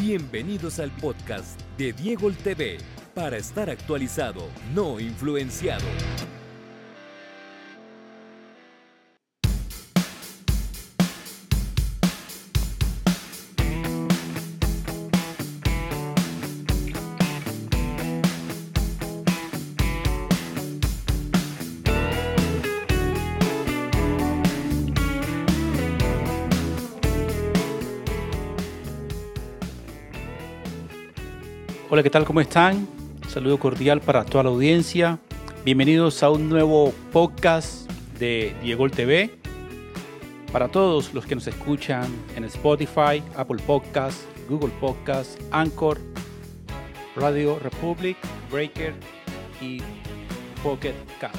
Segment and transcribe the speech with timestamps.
[0.00, 2.78] Bienvenidos al podcast de Diego TV
[3.14, 5.84] para estar actualizado, no influenciado.
[31.92, 32.24] Hola, ¿qué tal?
[32.24, 32.86] ¿Cómo están?
[33.26, 35.18] saludo cordial para toda la audiencia.
[35.64, 39.36] Bienvenidos a un nuevo podcast de Diego TV.
[40.52, 45.98] Para todos los que nos escuchan en Spotify, Apple Podcasts, Google Podcasts, Anchor,
[47.16, 48.16] Radio Republic,
[48.52, 48.94] Breaker
[49.60, 49.82] y
[50.62, 51.34] Pocket Cast.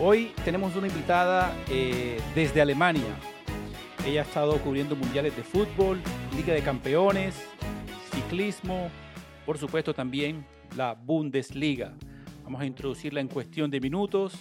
[0.00, 3.14] Hoy tenemos una invitada eh, desde Alemania.
[4.04, 6.00] Ella ha estado cubriendo mundiales de fútbol,
[6.36, 7.36] Liga de Campeones,
[8.12, 8.90] ciclismo,
[9.48, 10.44] por supuesto también
[10.76, 11.94] la Bundesliga.
[12.44, 14.34] Vamos a introducirla en cuestión de minutos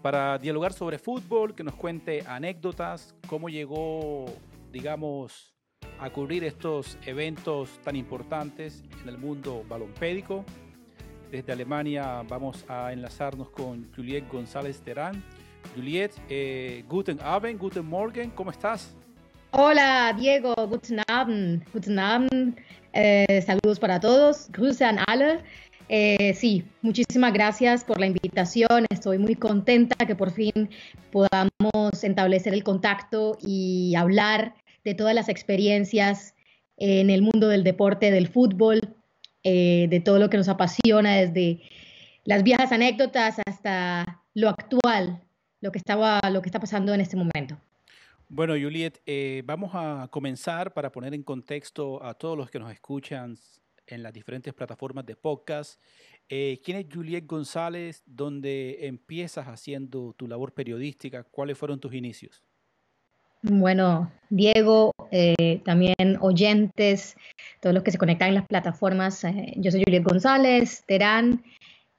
[0.00, 4.24] para dialogar sobre fútbol, que nos cuente anécdotas, cómo llegó,
[4.72, 5.54] digamos,
[6.00, 10.46] a cubrir estos eventos tan importantes en el mundo balompédico.
[11.30, 15.22] Desde Alemania vamos a enlazarnos con Juliet González Terán.
[15.76, 18.96] Juliet, eh, guten Abend, guten Morgen, ¿cómo estás?
[19.50, 22.58] Hola Diego, guten Abend, guten Abend.
[22.94, 24.48] Eh, saludos para todos.
[24.52, 25.40] Grüße an alle.
[25.88, 28.86] Eh, sí, muchísimas gracias por la invitación.
[28.88, 30.70] Estoy muy contenta que por fin
[31.10, 36.34] podamos establecer el contacto y hablar de todas las experiencias
[36.76, 38.80] en el mundo del deporte, del fútbol,
[39.42, 41.62] eh, de todo lo que nos apasiona, desde
[42.24, 45.20] las viejas anécdotas hasta lo actual,
[45.60, 47.58] lo que, estaba, lo que está pasando en este momento.
[48.28, 52.72] Bueno, Juliet, eh, vamos a comenzar para poner en contexto a todos los que nos
[52.72, 53.36] escuchan
[53.86, 55.80] en las diferentes plataformas de podcast.
[56.28, 58.02] Eh, ¿Quién es Juliet González?
[58.06, 61.22] ¿Dónde empiezas haciendo tu labor periodística?
[61.22, 62.42] ¿Cuáles fueron tus inicios?
[63.42, 67.14] Bueno, Diego, eh, también oyentes,
[67.60, 69.22] todos los que se conectan en las plataformas.
[69.56, 71.44] yo soy Juliet González, Terán,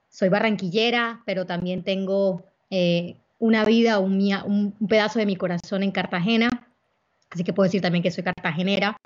[0.09, 2.43] soy barranquillera, pero también tengo
[3.39, 6.49] una vida, un, un, pedazo de mi corazón en Cartagena,
[7.29, 8.97] así que puedo decir también que soy cartagenera.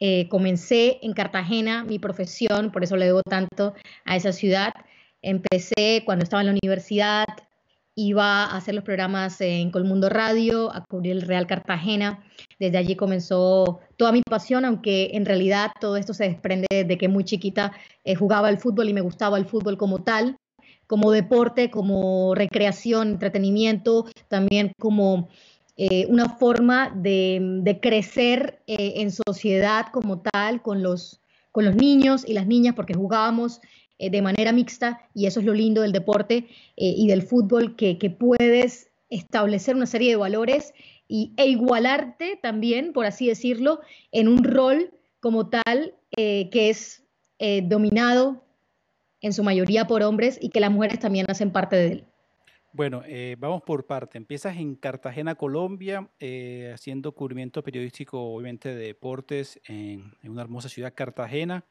[0.00, 3.74] Eh, comencé en Cartagena mi profesión, por eso le debo tanto
[4.04, 4.72] a esa ciudad.
[5.22, 7.24] Empecé cuando estaba en la universidad,
[7.94, 12.24] iba a hacer los programas en Colmundo Radio, a cubrir el Real Cartagena.
[12.58, 17.08] Desde allí comenzó toda mi pasión, aunque en realidad todo esto se desprende de que
[17.08, 17.72] muy chiquita
[18.04, 20.36] eh, jugaba al fútbol y me gustaba el fútbol como tal
[20.86, 25.28] como deporte, como recreación, entretenimiento, también como
[25.76, 32.24] eh, una forma de, crecer eh, en sociedad como tal con los, con los niños
[32.26, 33.60] y las niñas, porque jugábamos
[33.98, 36.46] eh, de manera mixta y eso es lo lindo del deporte
[36.76, 40.74] y del fútbol, que, puedes establecer una serie de valores
[41.08, 43.80] y, e igualarte también, por así decirlo,
[44.12, 47.02] en un rol como tal que es
[47.64, 48.43] dominado
[49.24, 52.04] en su mayoría por hombres y que las mujeres también hacen parte de él.
[52.74, 54.18] Bueno, eh, vamos por parte.
[54.18, 60.92] Empiezas en Cartagena, Colombia, eh, haciendo cubrimiento periodístico, obviamente, de deportes en, una hermosa ciudad,
[60.94, 61.64] Cartagena.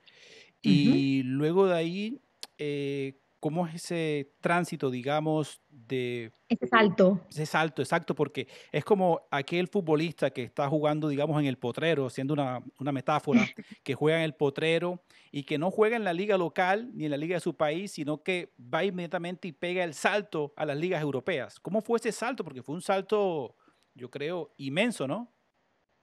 [0.61, 2.21] Y luego de ahí,
[2.57, 6.31] eh, ¿cómo es ese tránsito, digamos, de...
[6.47, 7.19] Ese salto.
[7.29, 12.09] Ese salto, exacto, porque es como aquel futbolista que está jugando, digamos, en el potrero,
[12.09, 13.41] siendo una, una metáfora,
[13.83, 17.11] que juega en el potrero y que no juega en la liga local ni en
[17.11, 20.77] la liga de su país, sino que va inmediatamente y pega el salto a las
[20.77, 21.59] ligas europeas.
[21.59, 22.45] ¿Cómo fue ese salto?
[22.45, 23.57] Porque fue un salto,
[23.93, 25.33] yo creo, inmenso, ¿no?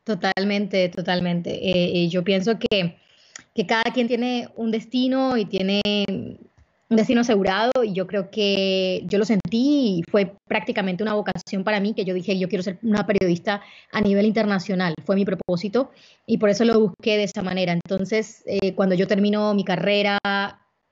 [0.05, 1.53] Totalmente, totalmente.
[1.53, 2.99] Eh, yo pienso que,
[3.55, 5.81] que cada quien tiene un destino y tiene
[6.91, 11.62] un destino asegurado y yo creo que yo lo sentí y fue prácticamente una vocación
[11.62, 13.62] para mí que yo dije yo quiero ser una periodista
[13.93, 15.93] a nivel internacional, fue mi propósito
[16.27, 17.73] y por eso lo busqué de esa manera.
[17.73, 20.19] Entonces, eh, cuando yo termino mi carrera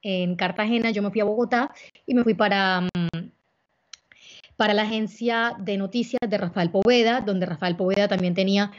[0.02, 1.72] en Cartagena, yo me fui a Bogotá
[2.06, 3.31] y me fui para, mm,
[4.56, 8.70] para la agencia de noticias de Rafael Poveda, donde Rafael Poveda también tenía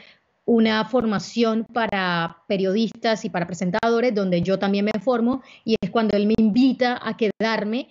[0.50, 6.16] una formación para periodistas y para presentadores, donde yo también me formo, y es cuando
[6.16, 7.88] él me invita a quedarme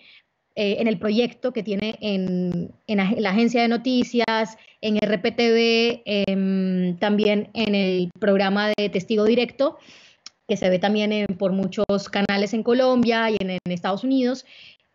[0.57, 7.49] eh, en el proyecto que tiene en, la agencia de noticias, en RPTV, em, también
[7.53, 9.77] en el programa de Testigo Directo,
[10.45, 14.45] que se ve también por muchos canales en Colombia y en, en, Estados Unidos.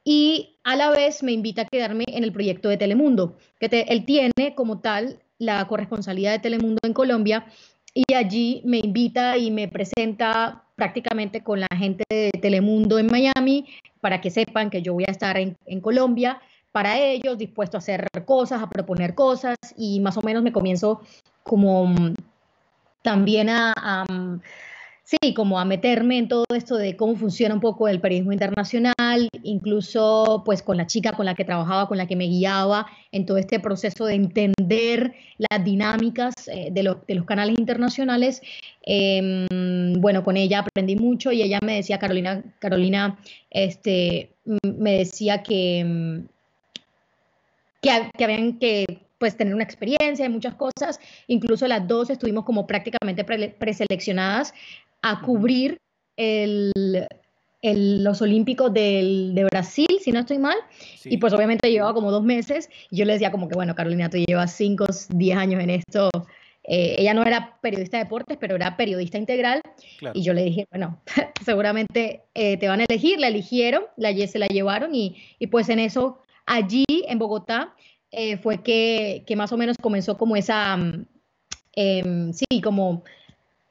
[0.04, 4.04] Y a la vez me invita a quedarme en el proyecto de Telemundo, que él
[4.04, 7.46] tiene como tal la corresponsalía de Telemundo en Colombia
[7.94, 13.66] y allí me invita y me presenta prácticamente con la gente de Telemundo en Miami
[14.00, 16.40] para que sepan que yo voy a estar en, en Colombia
[16.72, 21.00] para ellos, dispuesto a hacer cosas, a proponer cosas y más o menos me comienzo
[21.44, 21.94] como
[23.02, 24.04] también a,
[25.04, 29.28] sí, como a meterme en todo esto de cómo funciona un poco el periodismo internacional,
[29.42, 33.26] incluso pues con la chica con la que trabajaba, con la que me guiaba en
[33.26, 38.40] todo este proceso de entender las dinámicas eh, de, los canales internacionales.
[38.86, 39.46] Eh,
[39.98, 43.18] bueno, con ella aprendí mucho y ella me decía, Carolina, Carolina,
[43.50, 44.30] este,
[44.62, 46.18] me decía que, mm,
[47.82, 48.86] que, habían que
[49.18, 51.00] pues tener una experiencia y muchas cosas.
[51.28, 54.52] Incluso las dos estuvimos como prácticamente preseleccionadas
[55.06, 55.76] a cubrir
[56.16, 56.72] el,
[57.60, 60.56] el, los Olímpicos del, de Brasil, si no estoy mal.
[61.04, 62.70] Y pues obviamente llevaba como dos meses.
[62.90, 66.08] Y yo le decía como que, bueno, Carolina, tú llevas cinco, diez años en esto.
[66.66, 69.60] Eh, ella no era periodista de deportes, pero era periodista integral.
[70.14, 70.98] Y yo le dije, bueno,
[71.44, 73.20] seguramente eh, te van a elegir.
[73.20, 77.74] La eligieron, la, se la llevaron y, y pues en eso, allí en Bogotá,
[78.10, 81.06] eh, fue que, que, más o menos comenzó como esa, mm,
[81.72, 83.02] em, sí, como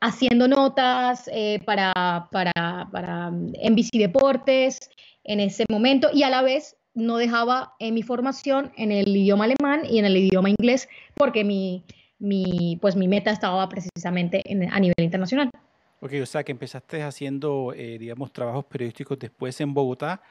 [0.03, 4.79] haciendo notas eh, para, para, para NBC mm, Deportes
[5.23, 9.45] en ese momento y a la vez no dejaba en mi formación en el idioma
[9.45, 11.85] alemán y en el idioma inglés porque mi,
[12.19, 15.49] mi, pues mi meta estaba precisamente en, a nivel internacional.
[16.01, 20.21] Ok, o sea que empezaste haciendo, eh, digamos, trabajos periodísticos después en Bogotá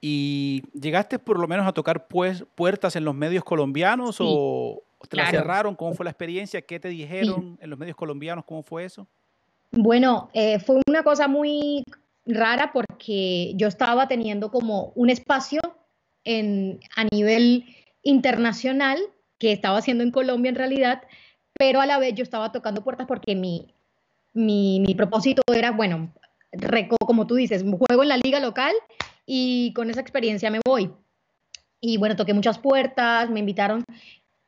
[0.00, 5.16] ¿Y llegaste por lo menos a tocar pues, puertas en los medios colombianos o te
[5.16, 5.74] la cerraron?
[5.74, 6.60] ¿Cómo fue la experiencia?
[6.62, 8.44] ¿Qué te dijeron en los medios colombianos?
[8.44, 9.06] ¿Cómo fue eso?
[9.70, 11.84] Bueno, eh, fue una cosa muy
[12.26, 15.60] rara porque yo estaba teniendo como un espacio
[16.24, 17.64] en, a nivel
[18.02, 18.98] internacional
[19.38, 21.02] que estaba haciendo en Colombia en realidad,
[21.54, 23.68] pero a la vez yo estaba tocando puertas porque mi,
[24.34, 26.12] mi, mi propósito era, bueno,
[27.00, 28.74] como tú dices, juego en la liga local
[29.26, 30.90] y con esa experiencia me voy.
[31.80, 33.84] Y bueno, toqué muchas puertas, me invitaron.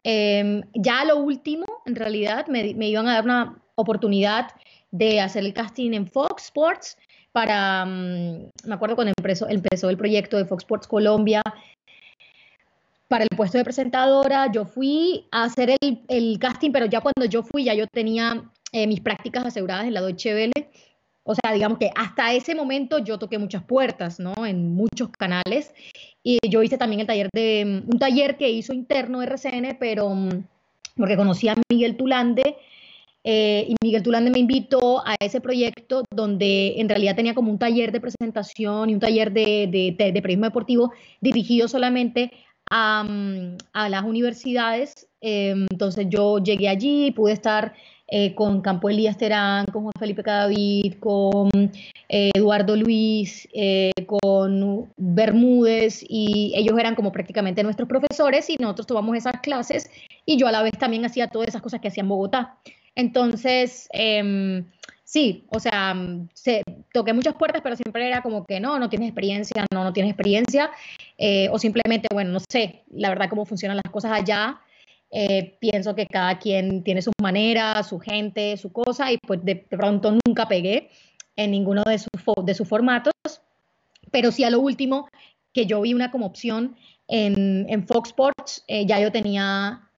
[0.03, 4.51] Em, ya a lo último, en realidad, me, iban a dar una oportunidad
[4.91, 6.97] de hacer el casting en Fox Sports
[7.33, 11.43] para, mm, me acuerdo cuando empezó, empezó el proyecto de Fox Sports Colombia,
[13.09, 17.25] para el puesto de presentadora, yo fui a hacer el, el casting, pero ya cuando
[17.25, 20.71] yo fui, ya yo tenía eh, mis prácticas aseguradas en la Deutsche Welle
[21.23, 24.47] o sea, digamos que hasta ese momento yo toqué muchas puertas, ¿no?
[24.47, 25.75] En muchos canales.
[26.23, 30.45] Y yo hice también el taller de, un taller que hizo interno RCN, pero mm,
[30.97, 32.57] porque conocí a Miguel Tulande.
[33.23, 37.59] Eh, y Miguel Tulande me invitó a ese proyecto donde en realidad tenía como un
[37.59, 42.33] taller de presentación y un taller de, de, de, periodismo deportivo dirigido solamente
[42.71, 45.07] a, mm, a las universidades.
[45.21, 47.75] Eh, entonces yo llegué allí, pude estar
[48.13, 51.49] eh, con Campo Elías Terán, con Juan Felipe Cadavid, con
[52.09, 58.89] eh, Eduardo Luis, eh, con Bermúdez, y ellos eran como prácticamente nuestros profesores y nosotros
[58.89, 59.89] tomamos esas clases
[60.27, 62.59] y yo a la vez también hacía todas esas cosas que hacía en Bogotá.
[62.97, 64.65] Entonces, em,
[65.05, 65.95] sí, o sea,
[66.35, 69.93] se, toqué muchas puertas, pero siempre era como que no, no tienes experiencia, no, no
[69.93, 70.73] tienes experiencia,
[71.53, 74.61] o simplemente, bueno, no sé, la verdad cómo funcionan las cosas allá,
[75.11, 79.57] eh, pienso que cada quien tiene su manera, su gente, su cosa, y pues de,
[79.57, 80.91] pronto nunca pegué
[81.37, 82.11] en ninguno de sus,
[82.45, 83.13] de sus formatos,
[84.11, 85.09] pero sí a lo último
[85.53, 86.77] que yo vi una como opción
[87.09, 89.89] en, en Fox Sports, eh, ya yo tenía,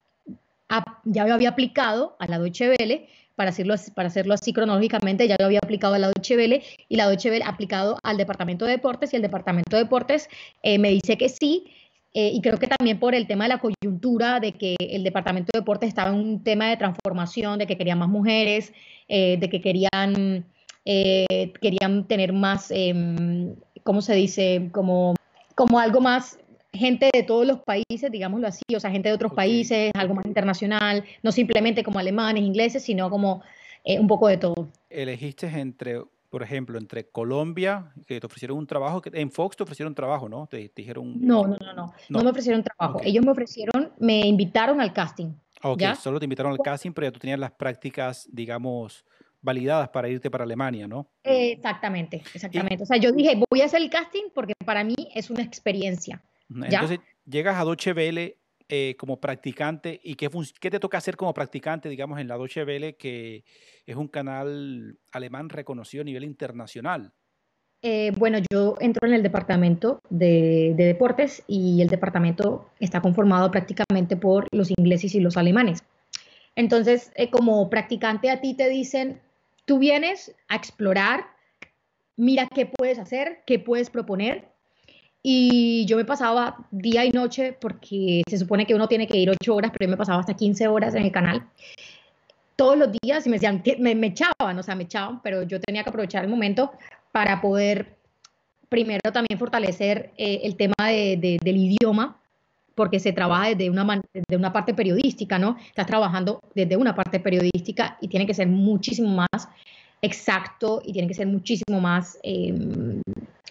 [1.04, 5.36] ya yo había aplicado a la Deutsche Welle, para hacerlo, para hacerlo así cronológicamente, ya
[5.38, 8.72] yo había aplicado a la Deutsche Welle y la Deutsche Welle aplicado al Departamento de
[8.72, 10.28] Deportes y el Departamento de Deportes
[10.62, 11.66] eh, me dice que sí,
[12.14, 15.50] eh, y creo que también por el tema de la coyuntura, de que el Departamento
[15.52, 18.72] de Deportes estaba en un tema de transformación, de que querían más mujeres,
[19.08, 20.44] eh, de que querían,
[20.84, 24.68] eh, querían tener más, em, ¿cómo se dice?
[24.72, 25.14] Como,
[25.54, 26.38] como algo más
[26.74, 30.26] gente de todos los países, digámoslo así, o sea, gente de otros países, algo más
[30.26, 33.42] internacional, no simplemente como alemanes, ingleses, sino como
[33.84, 34.68] un poco de todo.
[34.90, 35.98] Elegiste entre
[36.32, 40.30] por ejemplo, entre Colombia, que te ofrecieron un trabajo, que en Fox te ofrecieron trabajo,
[40.30, 40.46] ¿no?
[40.46, 41.20] Te, dijeron...
[41.20, 43.02] No, no, no, no, no, me ofrecieron trabajo.
[43.04, 45.34] Ellos me ofrecieron, me invitaron al casting.
[45.62, 49.04] Ok, solo te invitaron al casting, pero ya tú tenías las prácticas, digamos,
[49.42, 51.06] validadas para irte para Alemania, ¿no?
[51.22, 52.82] Exactamente, exactamente.
[52.82, 56.22] o sea, yo dije, voy a hacer el casting porque para mí es una experiencia.
[56.48, 58.38] Entonces, llegas a Deutsche Welle
[58.74, 62.64] eh, como practicante y qué, qué, te toca hacer como practicante, digamos, en la Deutsche
[62.64, 63.44] Welle, que
[63.84, 67.12] es un canal alemán reconocido a nivel internacional?
[67.82, 74.16] Eh, bueno, yo entro en el departamento de, deportes y el departamento está conformado prácticamente
[74.16, 75.84] por los ingleses y los alemanes.
[76.56, 79.20] Entonces, eh, como practicante a ti te dicen,
[79.66, 81.26] tú vienes a explorar,
[82.16, 84.51] mira qué puedes hacer, qué puedes proponer.
[85.22, 89.30] Y yo me pasaba día y noche, porque se supone que uno tiene que ir
[89.30, 91.46] ocho horas, pero yo me pasaba hasta 15 horas en el canal
[92.56, 95.60] todos los días y me decían, me, me echaban, o sea, me echaban, pero yo
[95.60, 96.72] tenía que aprovechar el momento
[97.10, 97.96] para poder
[98.68, 102.18] primero también fortalecer eh, el tema de, del idioma,
[102.74, 105.56] porque se trabaja desde una, desde una parte periodística, ¿no?
[105.66, 109.48] Estás trabajando desde una parte periodística y tiene que ser muchísimo más
[110.00, 112.18] exacto y tiene que ser muchísimo más...
[112.22, 113.00] Eh,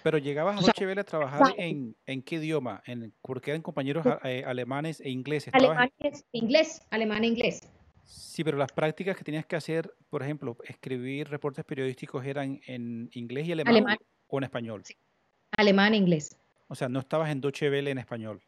[0.04, 2.82] pero llegabas a Deutsche Welle a trabajar en, en, qué idioma?
[2.86, 5.54] En, porque eran compañeros eh, alemanes e ingleses.
[5.54, 5.92] Alemán,
[6.32, 7.62] inglés, alemán e inglés.
[8.06, 13.10] Sí, pero las prácticas que tenías que hacer, por ejemplo, escribir reportes periodísticos eran en
[13.14, 14.82] inglés y alemán, o en español.
[14.84, 14.96] Sí.
[15.58, 16.36] Alemán e inglés.
[16.68, 18.42] O sea, no estabas en Deutsche Welle en español.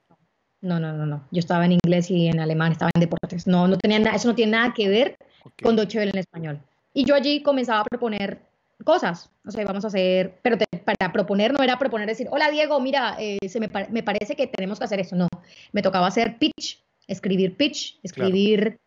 [0.61, 1.27] No, no, no, no.
[1.31, 3.47] Yo estaba en inglés y en alemán, estaba en deportes.
[3.47, 5.17] No, no tenía nada, eso no tiene nada que ver
[5.61, 6.61] con Deutsche Welle en español.
[6.93, 8.41] Y yo allí comenzaba a proponer
[8.83, 9.29] cosas.
[9.45, 13.15] O sea, vamos a hacer, pero para proponer no era proponer decir, hola Diego, mira,
[13.19, 15.15] eh, se me, me, parece que tenemos que hacer eso.
[15.15, 15.27] No,
[15.71, 18.79] me tocaba hacer pitch, escribir pitch, escribir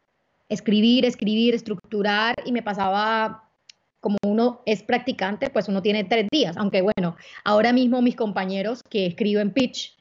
[0.48, 3.42] escribir, escribir, estructurar y me pasaba
[4.00, 8.82] como uno es practicante, pues uno tiene tres días, aunque bueno, ahora mismo mis compañeros
[8.88, 9.96] que escriben pitch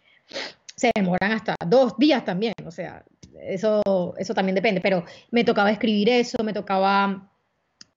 [0.76, 3.04] se demoran hasta dos días también, o sea,
[3.42, 3.82] eso,
[4.18, 7.32] eso también depende, pero me tocaba escribir eso, me tocaba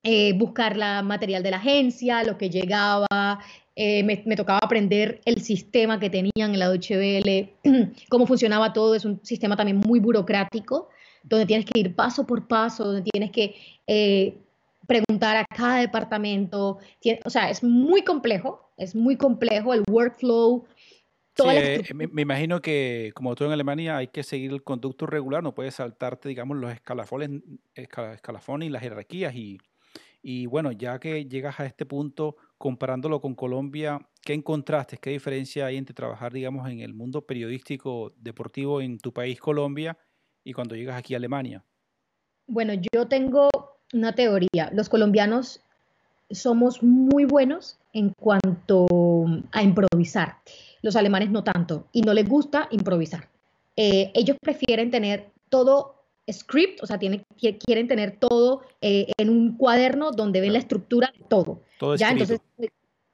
[0.02, 3.40] eh, buscar la material de la agencia, lo que llegaba,
[3.75, 7.55] eh, me, me, tocaba aprender el sistema que tenían en la Deutsche
[8.09, 10.88] cómo funcionaba todo, es un sistema también muy burocrático,
[11.23, 13.55] donde tienes que ir paso por paso, donde tienes que
[13.87, 14.37] eh,
[14.87, 16.78] preguntar a cada departamento.
[17.25, 20.67] o sea, es muy complejo, es muy complejo el workflow.
[21.45, 25.55] Eh, me, imagino que como tú en Alemania hay que seguir el conducto regular, no
[25.55, 27.31] puedes saltarte, digamos, los escalafones,
[27.75, 29.35] escalafones y las jerarquías.
[29.35, 29.59] Y,
[30.23, 34.99] y bueno, ya que llegas a este punto, comparándolo con Colombia, ¿qué encontraste?
[34.99, 39.97] ¿Qué diferencia hay entre trabajar, digamos, en el mundo periodístico deportivo en tu país, Colombia,
[40.45, 41.65] y cuando llegas aquí a Alemania?
[42.47, 43.49] Bueno, yo tengo
[43.93, 44.71] una teoría.
[44.73, 45.61] Los colombianos
[46.31, 50.37] somos muy buenos en cuanto a improvisar.
[50.83, 53.29] Los alemanes no tanto y no les gusta improvisar.
[53.77, 55.98] Eh, ellos prefieren tener todo
[56.33, 57.25] script, o sea, tienen,
[57.65, 61.63] quieren tener todo eh, en un cuaderno donde ven la estructura de todo.
[61.79, 62.11] Todo ¿ya?
[62.11, 62.41] Entonces,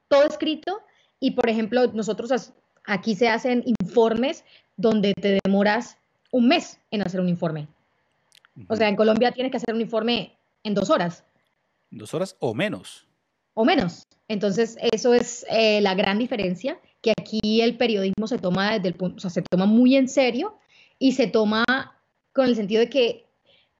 [0.08, 0.80] todo escrito
[1.20, 2.52] y, por ejemplo, nosotros
[2.84, 4.44] aquí se hacen informes
[4.76, 5.96] donde te demoras
[6.30, 7.68] un mes en hacer un informe.
[8.68, 11.24] O sea, en Colombia tienes que hacer un informe en dos horas.
[11.90, 13.06] ¿Dos horas o menos?
[13.54, 14.06] O menos.
[14.28, 18.94] Entonces, eso es eh, la gran diferencia, que aquí el periodismo se toma desde el
[18.94, 20.58] punto, o sea, se toma muy en serio
[20.98, 21.64] y se toma
[22.34, 23.26] con el sentido de que,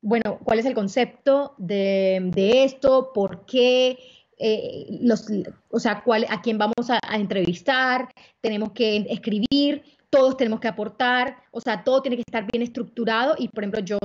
[0.01, 2.31] bueno, ¿cuál es el concepto de,
[2.65, 3.11] esto?
[3.13, 3.99] ¿Por qué?
[4.39, 5.27] Eh, los,
[5.71, 8.09] o sea, cuál, a quién vamos a, entrevistar,
[8.41, 13.35] tenemos que escribir, todos tenemos que aportar, o sea, todo tiene que estar bien estructurado.
[13.39, 13.99] Y, por ejemplo, yo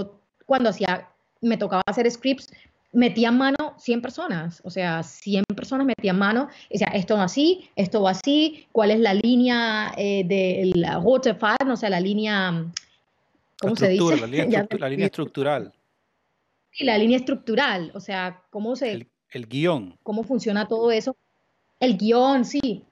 [0.46, 1.08] cuando hacía,
[1.41, 2.48] me tocaba hacer scripts,
[2.91, 7.70] metía mano 100 personas, o sea, 100 personas metían mano, o sea, esto va así,
[7.75, 11.00] esto va así, cuál es la línea eh, de la
[11.65, 12.65] no sé, la línea,
[13.60, 14.18] ¿cómo se dice?
[14.18, 15.74] La línea, la línea estructural.
[16.72, 18.92] Sí, la línea estructural, o sea, cómo se...
[18.92, 19.98] El, el guion.
[20.04, 21.16] Cómo funciona todo eso.
[21.80, 22.84] El guion, sí,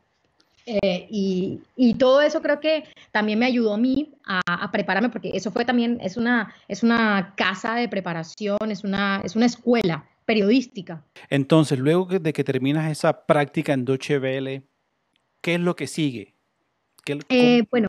[0.69, 5.50] eh, y, todo eso creo que también me ayudó a mí a, prepararme, porque eso
[5.50, 11.05] fue también, es una, es una casa de preparación, es una, es una escuela periodística.
[11.29, 14.63] Entonces, luego de que terminas esa práctica en Deutsche Welle,
[15.39, 16.33] ¿qué es lo que sigue?
[17.29, 17.88] Eh, bueno,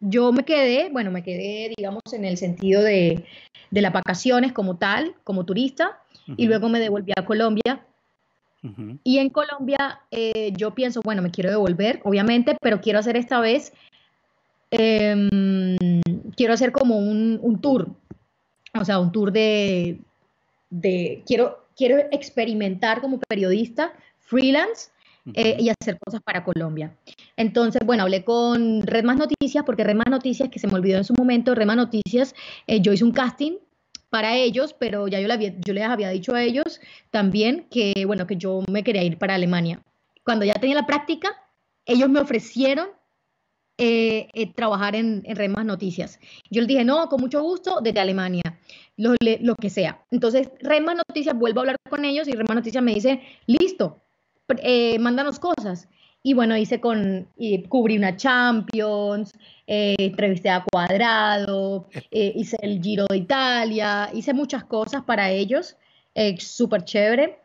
[0.00, 3.24] yo me quedé, bueno, me quedé, digamos, en el sentido de,
[3.70, 6.00] de las vacaciones como tal, como turista,
[6.36, 7.84] y luego me devolví a Colombia.
[9.04, 13.40] Y en Colombia eh, yo pienso, bueno, me quiero devolver, obviamente, pero quiero hacer esta
[13.40, 13.72] vez,
[14.70, 15.28] em,
[16.36, 17.88] quiero hacer como un, tour,
[18.78, 19.98] o sea, un tour de,
[20.68, 24.90] de quiero, quiero experimentar como periodista freelance
[25.34, 26.96] eh, y hacer cosas para Colombia.
[27.36, 30.98] Entonces, bueno, hablé con Red Más Noticias, porque Red Más Noticias, que se me olvidó
[30.98, 32.34] en su momento, Red Más Noticias,
[32.66, 33.58] eh, yo hice un casting
[34.10, 35.28] para ellos, pero ya yo,
[35.64, 39.34] yo les había dicho a ellos también que, bueno, que yo me quería ir para
[39.34, 39.80] Alemania.
[40.24, 41.30] Cuando ya tenía la práctica,
[41.86, 42.88] ellos me ofrecieron
[43.78, 46.20] eh, eh, trabajar en, en Remas Noticias.
[46.50, 48.42] Yo les dije, no, con mucho gusto, desde Alemania,
[48.96, 50.04] lo, lo que sea.
[50.10, 54.02] Entonces, Remas Noticias, vuelvo a hablar con ellos y Remas Noticias me dice, listo,
[54.62, 55.88] eh, mándanos cosas.
[56.22, 59.32] Y bueno, hice con, y cubrí una Champions,
[59.66, 65.76] eh, entrevisté a Cuadrado, eh, hice el Giro de Italia, hice muchas cosas para ellos,
[66.14, 67.38] eh, súper chévere.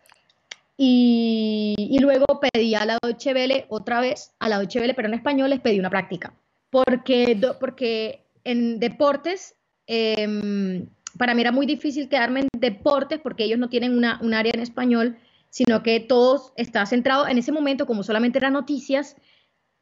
[0.78, 5.08] Y, y, luego pedí a la Deutsche Welle otra vez, a la Deutsche Welle, pero
[5.08, 6.34] en español les pedí una práctica.
[6.70, 9.56] Porque, porque en deportes,
[9.88, 10.86] eh,
[11.18, 14.52] para mí era muy difícil quedarme en deportes porque ellos no tienen una, un área
[14.54, 15.18] en español
[15.56, 19.16] sino que todo está centrado en ese momento, como solamente eran noticias,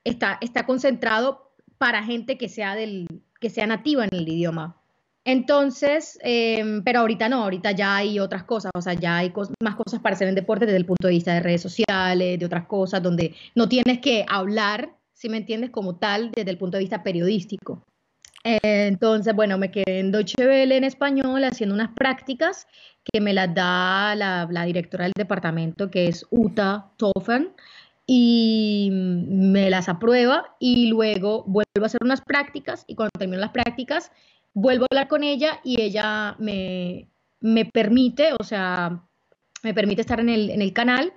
[0.03, 3.08] está, está concentrado para gente que sea, del,
[3.39, 4.80] que sea nativa en el idioma.
[5.25, 9.75] Entonces, eh, pero ahorita no, ahorita ya hay otras cosas, o sea, ya hay más
[9.75, 12.68] cosas para hacer en deporte desde el punto de vista de redes sociales, de otras
[12.68, 16.84] cosas, donde no tienes que hablar, si me entiendes, como tal, desde el punto de
[16.84, 17.84] vista periodístico.
[18.43, 22.67] Entonces, bueno, me quedé en Deutsche Welle en español haciendo unas prácticas
[23.03, 27.53] que me las da la, la directora del departamento, que es Uta Tofen,
[28.05, 33.51] y me las aprueba y luego vuelvo a hacer unas prácticas y cuando termino las
[33.51, 34.12] prácticas
[34.53, 37.07] vuelvo a hablar con ella y ella me,
[37.39, 39.03] me permite, o sea,
[39.63, 41.13] me permite estar en el, en el canal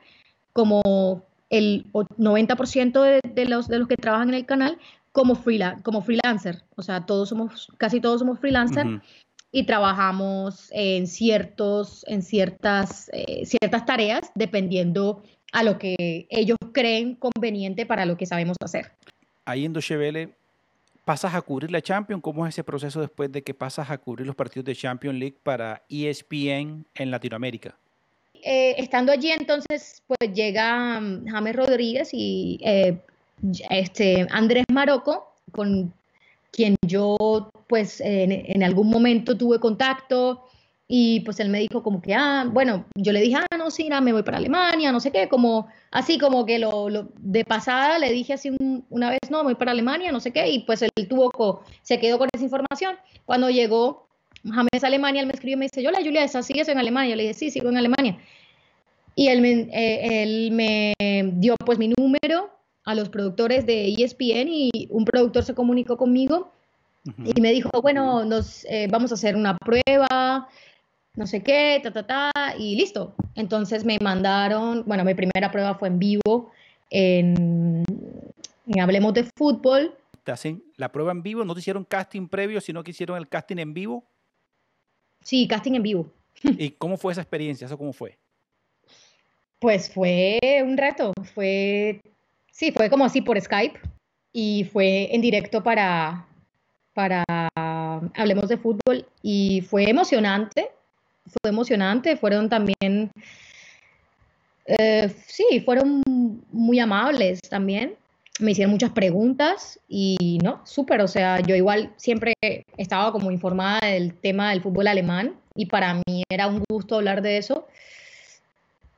[0.52, 4.78] como el 90% de, de, los, de los que trabajan en el canal
[5.16, 6.62] como, freela, como freelancer.
[6.76, 8.86] O sea, todos somos, casi todos somos freelancer.
[8.86, 9.02] Uh -huh
[9.52, 17.14] y trabajamos en, ciertos, en ciertas, eh, ciertas tareas dependiendo a lo que ellos creen
[17.14, 18.92] conveniente para lo que sabemos hacer.
[19.46, 20.34] Ahí en Dochevele,
[21.06, 22.22] ¿pasas a cubrir la Champions?
[22.22, 25.38] ¿Cómo es ese proceso después de que pasas a cubrir los partidos de Champions League
[25.42, 27.78] para ESPN en Latinoamérica?
[28.42, 32.98] Eh, estando allí entonces, pues llega um, James Rodríguez y eh,
[33.70, 35.92] este, Andrés Marocco, con
[36.50, 40.44] quien yo pues en, en, algún momento tuve contacto
[40.88, 43.88] y pues él me dijo como que, ah, bueno, yo le dije, ah, no, sí,
[43.88, 47.44] no, me voy para Alemania, no sé qué, como así como que lo, lo de
[47.44, 50.48] pasada le dije así un, una vez, no, me voy para Alemania, no sé qué,
[50.48, 52.96] y pues él tuvo, se quedó con esa información.
[53.24, 54.06] Cuando llegó
[54.44, 56.78] James a Alemania, él me escribió y me dice, yo la Julia, ¿esa sigues en
[56.78, 57.10] Alemania?
[57.10, 58.18] Yo le dije, sí, sigo en Alemania.
[59.16, 60.94] Y él me, eh, él me
[61.34, 62.50] dio pues mi número
[62.86, 66.52] a los productores de ESPN y un productor se comunicó conmigo
[67.04, 67.32] uh -huh.
[67.36, 70.48] y me dijo, bueno, nos, eh, vamos a hacer una prueba,
[71.16, 73.14] no sé qué, ta, ta, ta, y listo.
[73.34, 76.52] Entonces me mandaron, bueno, mi primera prueba fue en vivo,
[76.90, 77.84] en,
[78.68, 79.92] en Hablemos de Fútbol.
[80.22, 81.44] ¿Te hacen la prueba en vivo?
[81.44, 84.04] ¿No te hicieron casting previo, sino que hicieron el casting en vivo?
[85.22, 86.12] Sí, casting en vivo.
[86.42, 87.66] ¿Y cómo fue esa experiencia?
[87.66, 88.16] ¿Eso cómo fue?
[89.58, 92.00] Pues fue un reto, fue
[92.56, 93.78] Sí, fue como así por Skype
[94.32, 96.26] y fue en directo para,
[96.94, 97.22] para
[98.14, 100.70] Hablemos de Fútbol y fue emocionante,
[101.26, 103.10] fue emocionante, fueron también,
[104.64, 106.00] eh, sí, fueron
[106.50, 107.94] muy amables también,
[108.40, 112.32] me hicieron muchas preguntas y no, súper, o sea, yo igual siempre
[112.78, 117.20] estaba como informada del tema del fútbol alemán y para mí era un gusto hablar
[117.20, 117.66] de eso.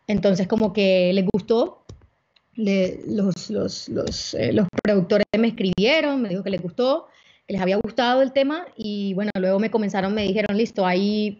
[0.06, 1.82] Entonces como que les gustó
[2.58, 7.06] le, los, los, los, eh, los, productores me escribieron, me dijo que les gustó,
[7.46, 11.38] que les había gustado el tema y bueno, luego me comenzaron, me dijeron, listo, ahí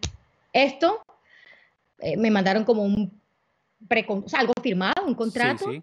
[0.53, 1.03] esto,
[1.99, 3.21] eh, me mandaron como un,
[3.89, 5.65] pre, o sea, algo firmado, un contrato.
[5.71, 5.83] Sí, sí.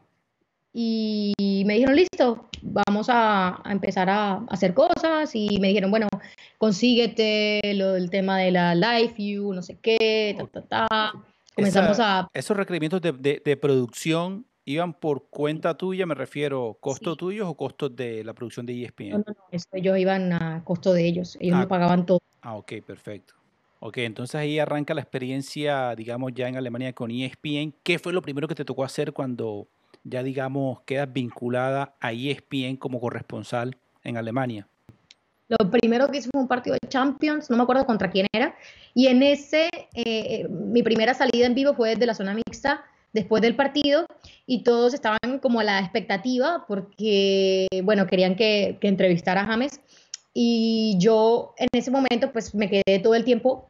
[0.78, 5.34] Y me dijeron, listo, vamos a, a, empezar a hacer cosas.
[5.34, 6.10] Y me dijeron, bueno,
[6.58, 11.14] consíguete lo, el tema de la live view, no sé qué, ta, ta, ta.
[11.56, 12.28] Comenzamos Esa, a...
[12.34, 17.20] Esos requerimientos de, de, de producción iban por cuenta tuya, me refiero, costos sí.
[17.20, 19.10] tuyos o costos de la producción de ESPN?
[19.10, 22.20] No, no, no, eso ellos iban a costo de ellos, ellos ah, me pagaban todo.
[22.42, 23.36] Ah, ok, perfecto.
[23.80, 27.74] Ok, entonces ahí arranca la experiencia, digamos, ya en Alemania con ESPN.
[27.84, 29.68] ¿Qué fue lo primero que te tocó hacer cuando
[30.04, 34.68] ya, digamos, quedas vinculada a ESPN como corresponsal en Alemania?
[35.48, 38.56] Lo primero que hice fue un partido de Champions, no me acuerdo contra quién era,
[38.96, 42.84] y en ese, eh, mi primera salida en vivo fue desde la zona mixta,
[43.16, 44.06] después del partido
[44.46, 49.80] y todos estaban como a la expectativa porque, bueno, querían que, que, entrevistara a James
[50.34, 53.70] y yo en ese momento pues me quedé todo el tiempo,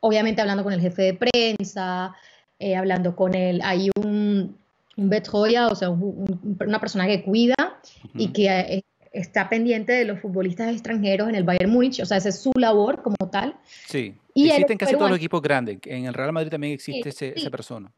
[0.00, 2.14] obviamente hablando con el jefe de prensa,
[2.58, 4.56] eh, hablando con él, hay un,
[4.96, 8.10] un Betroya, o sea, un, un, una persona que cuida uh -huh.
[8.14, 12.18] y que eh, está pendiente de los futbolistas extranjeros en el Bayern Múnich, o sea,
[12.18, 13.56] esa es su labor como tal.
[13.86, 17.24] Sí, y existen casi todos los equipos grandes, en el Real Madrid también existe sí,
[17.24, 17.40] ese, sí.
[17.40, 17.90] esa persona.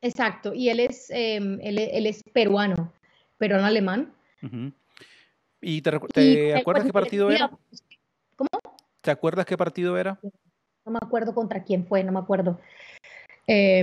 [0.00, 2.92] Exacto, y él es, eh, él, él, es peruano,
[3.36, 4.12] peruano alemán.
[4.42, 4.72] Uh -huh.
[5.60, 7.50] ¿Y te, te y, acuerdas qué partido era?
[8.36, 8.48] ¿Cómo?
[9.00, 10.18] ¿Te acuerdas qué partido era?
[10.84, 12.60] No me acuerdo contra quién fue, no me acuerdo.
[13.46, 13.82] Eh,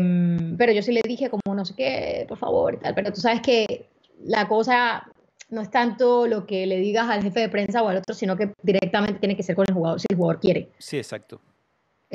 [0.58, 3.20] pero yo sí le dije como no sé qué, por favor y tal, pero tú
[3.20, 3.90] sabes que
[4.24, 5.12] la cosa
[5.50, 8.36] no es tanto lo que le digas al jefe de prensa o al otro, sino
[8.38, 10.70] que directamente tiene que ser con el jugador, si el jugador quiere.
[10.78, 11.42] Sí, exacto.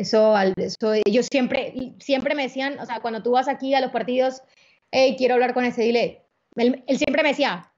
[0.00, 3.90] Eso, eso ellos siempre, siempre me decían, o sea, cuando tú vas aquí a los
[3.90, 4.42] partidos,
[4.90, 6.24] hey, quiero hablar con ese, dile.
[6.56, 7.70] Él, siempre me decía,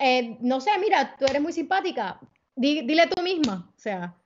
[0.00, 2.18] eh, no sé, mira, tú eres muy simpática,
[2.56, 3.72] dile tú misma.
[3.76, 4.16] O sea,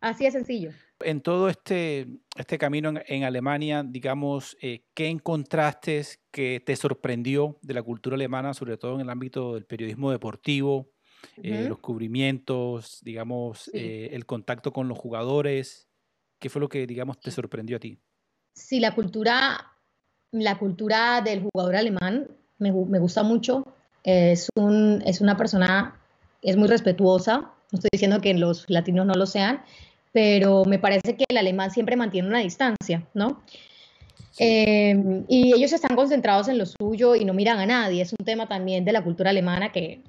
[0.00, 0.70] así de sencillo.
[1.00, 7.74] En todo este, este camino en, Alemania, digamos, eh, ¿qué encontraste que te sorprendió de
[7.74, 10.90] la cultura alemana, sobre todo en el ámbito del periodismo deportivo,
[11.42, 15.87] eh, los cubrimientos, digamos, eh, el contacto con los jugadores?
[16.38, 17.98] ¿Qué fue lo que, digamos, te sorprendió a ti?
[18.54, 19.72] Sí, la cultura,
[20.30, 23.64] la cultura del jugador alemán me, me gusta mucho.
[24.04, 26.00] Es, un, es una persona,
[26.42, 27.52] es muy respetuosa.
[27.70, 29.62] No estoy diciendo que los latinos no lo sean,
[30.12, 33.42] pero me parece que el alemán siempre mantiene una distancia, ¿no?
[34.38, 38.02] Em, y ellos están concentrados en lo suyo y no miran a nadie.
[38.02, 40.02] Es un tema también de la cultura alemana que,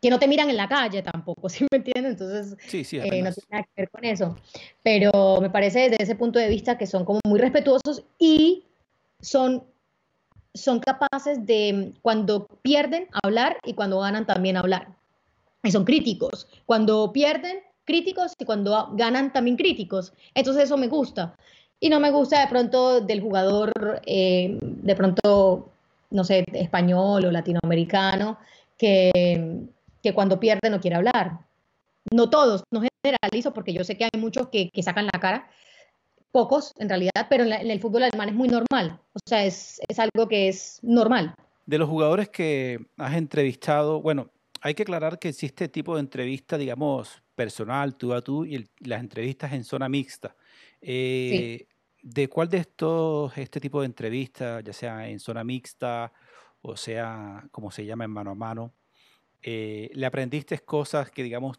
[0.00, 2.12] que no te miran en la calle tampoco, ¿sí me entiendes?
[2.12, 4.36] Entonces, sí, eh, no tiene nada que ver con eso.
[4.82, 8.64] Pero me parece desde ese punto de vista que son como muy respetuosos y
[9.20, 9.64] son,
[10.54, 14.88] son capaces de, cuando pierden, hablar y cuando ganan también hablar.
[15.64, 16.48] Y son críticos.
[16.66, 20.12] Cuando pierden, críticos y cuando ganan también críticos.
[20.34, 21.36] Entonces eso me gusta.
[21.80, 23.72] Y no me gusta de pronto del jugador,
[24.04, 25.70] eh, de pronto,
[26.10, 28.38] no sé, español o latinoamericano,
[28.76, 29.68] que,
[30.08, 31.40] que cuando pierde no quiere hablar.
[32.10, 35.50] No todos, no generalizo porque yo sé que hay muchos que, que sacan la cara,
[36.32, 38.98] pocos en realidad, pero en, en, el fútbol alemán es muy normal.
[39.12, 41.34] O sea, es, es algo que es normal.
[41.66, 44.30] De los jugadores que has entrevistado, bueno,
[44.62, 49.00] hay que aclarar que existe tipo de entrevista, digamos, personal, tú a tú, y las
[49.00, 50.34] entrevistas en zona mixta.
[50.80, 51.66] Eh,
[52.02, 56.10] ¿De cuál de estos, este tipo de entrevistas, ya sea en zona mixta
[56.62, 58.72] o sea, como se llama, en mano a mano,
[59.42, 61.58] eh, le aprendiste cosas que, digamos,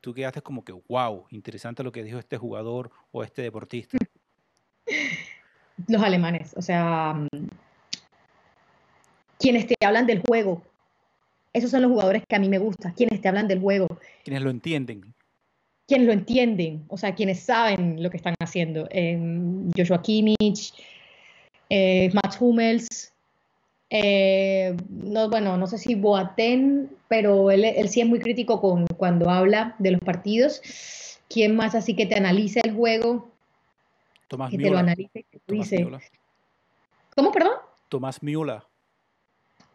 [0.00, 3.96] tú quedaste como que, wow, interesante lo que dijo este jugador o este deportista?
[5.88, 7.48] Los alemanes, o sea, mm,
[9.38, 10.62] quienes te hablan del juego,
[11.52, 13.86] esos son los jugadores que a mí me gustan, quienes te hablan del juego.
[14.24, 15.14] Quienes lo entienden.
[15.86, 18.88] Quienes lo entienden, o sea, quienes saben lo que están haciendo.
[18.90, 19.18] Eh,
[19.76, 20.72] Joshua Kimmich,
[21.70, 23.13] eh, Mats Hummels,
[23.96, 29.30] eh, no, bueno, no sé si Boateng, pero él, sí es muy crítico con, cuando
[29.30, 30.60] habla de los partidos.
[31.28, 33.30] ¿Quién más así que te analice el juego?
[34.26, 35.86] Tomás que te lo analice, que dice.
[37.14, 37.52] ¿Cómo, perdón?
[37.88, 38.66] Tomás Miula.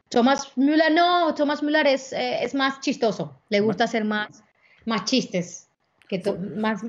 [0.09, 4.43] Thomas Müller no, Thomas Müller es, eh, es más chistoso, le gusta hacer más,
[4.85, 5.69] más chistes.
[6.09, 6.19] Que
[6.57, 6.81] más...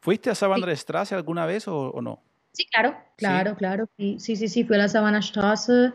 [0.00, 2.22] ¿Fuiste a Savannah Straße alguna vez o, no?
[2.52, 3.86] Sí, claro, claro, claro.
[3.96, 5.92] Sí, sí, sí, fui a la Savannah Straße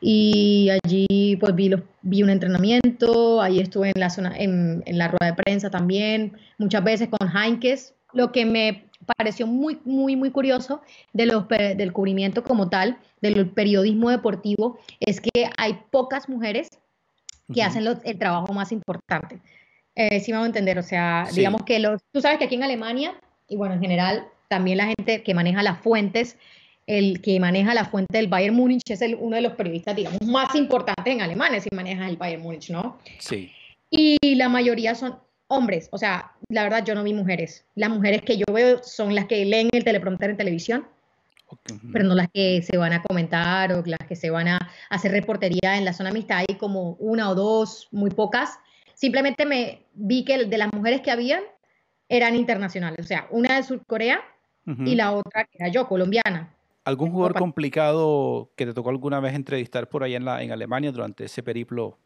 [0.00, 1.70] y allí pues vi,
[2.02, 6.36] vi un entrenamiento, ahí estuve en la zona, en, en la rueda de prensa también,
[6.58, 7.94] muchas veces con Heinkes.
[8.12, 8.84] Lo que me
[9.16, 15.20] pareció muy, muy, muy curioso de los, del cubrimiento como tal, del periodismo deportivo, es
[15.20, 16.68] que hay pocas mujeres
[17.52, 19.40] que hacen el trabajo más importante.
[19.96, 22.54] Eh, sí me voy a entender, o sea, digamos que los, tú sabes que aquí
[22.54, 23.14] en Alemania,
[23.48, 26.36] y bueno, en general, también la gente que maneja las fuentes,
[26.86, 30.22] el que maneja la fuente del Bayern Múnich es el, uno de los periodistas, digamos,
[30.22, 32.98] más importantes en Alemania, si maneja el Bayern Múnich, ¿no?
[33.18, 33.50] Sí.
[33.90, 37.64] Y la mayoría son hombres, o sea, la verdad yo no vi mujeres.
[37.74, 40.86] Las mujeres que yo veo son las que leen el teleprompter en televisión,
[41.92, 45.10] pero no las que se van a comentar o las que se van a hacer
[45.10, 46.38] reportería en la zona mixta.
[46.38, 48.50] Hay como una o dos, muy pocas.
[48.94, 51.42] Simplemente me vi que de las mujeres que habían
[52.08, 53.62] eran internacionales, o sea, una de
[54.66, 56.50] Y la otra que era yo, colombiana.
[56.84, 60.92] ¿Algún jugador complicado que te tocó alguna vez entrevistar por allá en, la, en Alemania
[60.92, 61.96] durante ese periplo?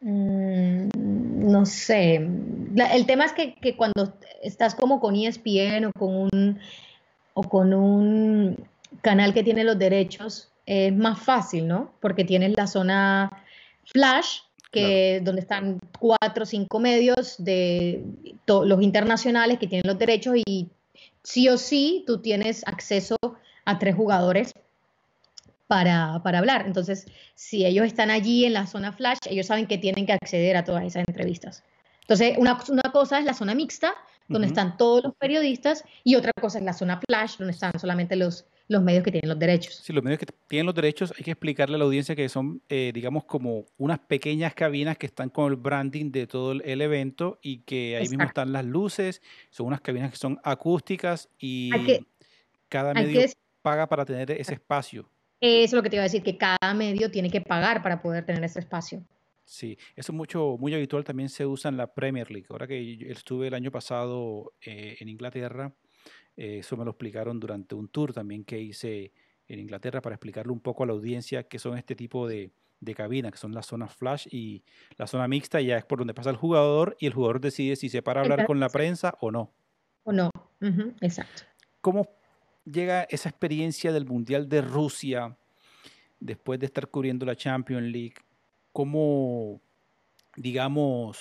[0.00, 0.88] Mm,
[1.50, 2.16] no sé.
[2.16, 6.58] el tema es que, cuando estás como con ESPN o con un
[7.34, 8.68] o con un
[9.00, 11.92] canal que tiene los derechos, es más fácil, ¿no?
[12.00, 13.44] Porque tienes la zona
[13.84, 18.04] flash, que donde están cuatro o cinco medios de
[18.46, 20.68] los internacionales que tienen los derechos y
[21.28, 23.16] sí o sí tú tienes acceso
[23.66, 24.54] a tres jugadores
[25.66, 26.64] para, hablar.
[26.66, 30.56] Entonces, si ellos están allí en la zona flash, ellos saben que tienen que acceder
[30.56, 31.64] a todas esas entrevistas.
[32.00, 33.94] Entonces, una, una cosa es la zona mixta,
[34.28, 38.16] donde están todos los periodistas, y otra cosa es la zona flash, donde están solamente
[38.16, 39.80] los, los medios que tienen los derechos.
[39.82, 42.62] Sí, los medios que tienen los derechos, hay que explicarle a la audiencia que son,
[42.68, 47.38] eh, digamos, como unas pequeñas cabinas que están con el branding de todo el, evento
[47.42, 51.70] y que ahí mismo están las luces, son unas cabinas que son acústicas y
[52.68, 53.22] cada medio
[53.62, 55.08] paga para tener ese espacio.
[55.40, 58.02] Eso es lo que te iba a decir, que cada medio tiene que pagar para
[58.02, 59.02] poder tener ese espacio.
[59.44, 62.46] Sí, eso es mucho, muy habitual, también se usa en la Premier League.
[62.50, 65.72] Ahora que estuve el año pasado eh, en Inglaterra,
[66.38, 69.12] eh, eso me lo explicaron durante un tour también que hice
[69.48, 72.94] en Inglaterra para explicarle un poco a la audiencia qué son este tipo de, de
[72.94, 74.62] cabina, que son las zonas flash y
[74.96, 77.88] la zona mixta ya es por donde pasa el jugador y el jugador decide si
[77.88, 79.52] se para a hablar con la prensa o no.
[80.04, 80.30] O no,
[81.00, 81.42] exacto.
[81.80, 82.08] ¿Cómo
[82.64, 85.36] llega esa experiencia del Mundial de Rusia
[86.20, 88.14] después de estar cubriendo la Champions League?
[88.72, 89.60] ¿Cómo,
[90.36, 91.18] digamos,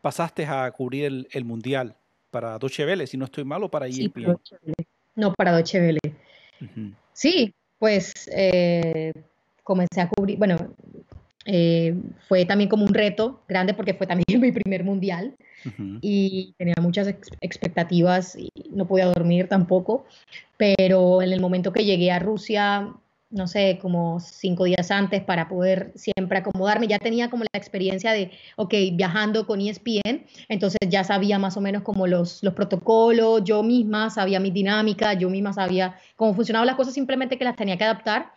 [0.00, 1.96] pasaste a cubrir el, Mundial
[2.32, 4.36] para Deutsche Welle, si no estoy malo, para ESPN?
[5.14, 6.00] no, para Deutsche Welle.
[7.12, 9.12] Sí, pues eh,
[9.62, 10.56] comencé a cubrir, bueno,
[11.44, 11.94] eh,
[12.28, 15.36] fue también como un reto grande porque fue también mi primer mundial
[16.00, 17.06] y tenía muchas
[17.40, 20.06] expectativas y no podía dormir tampoco,
[20.56, 22.92] pero en el momento que llegué a Rusia,
[23.32, 28.12] no sé, como cinco días antes para poder siempre acomodarme, ya tenía como la experiencia
[28.12, 33.42] de, ok, viajando con ESPN, entonces ya sabía más o menos como los, los protocolos,
[33.44, 37.56] yo misma sabía mi dinámica, yo misma sabía cómo funcionaban las cosas, simplemente que las
[37.56, 38.32] tenía que adaptar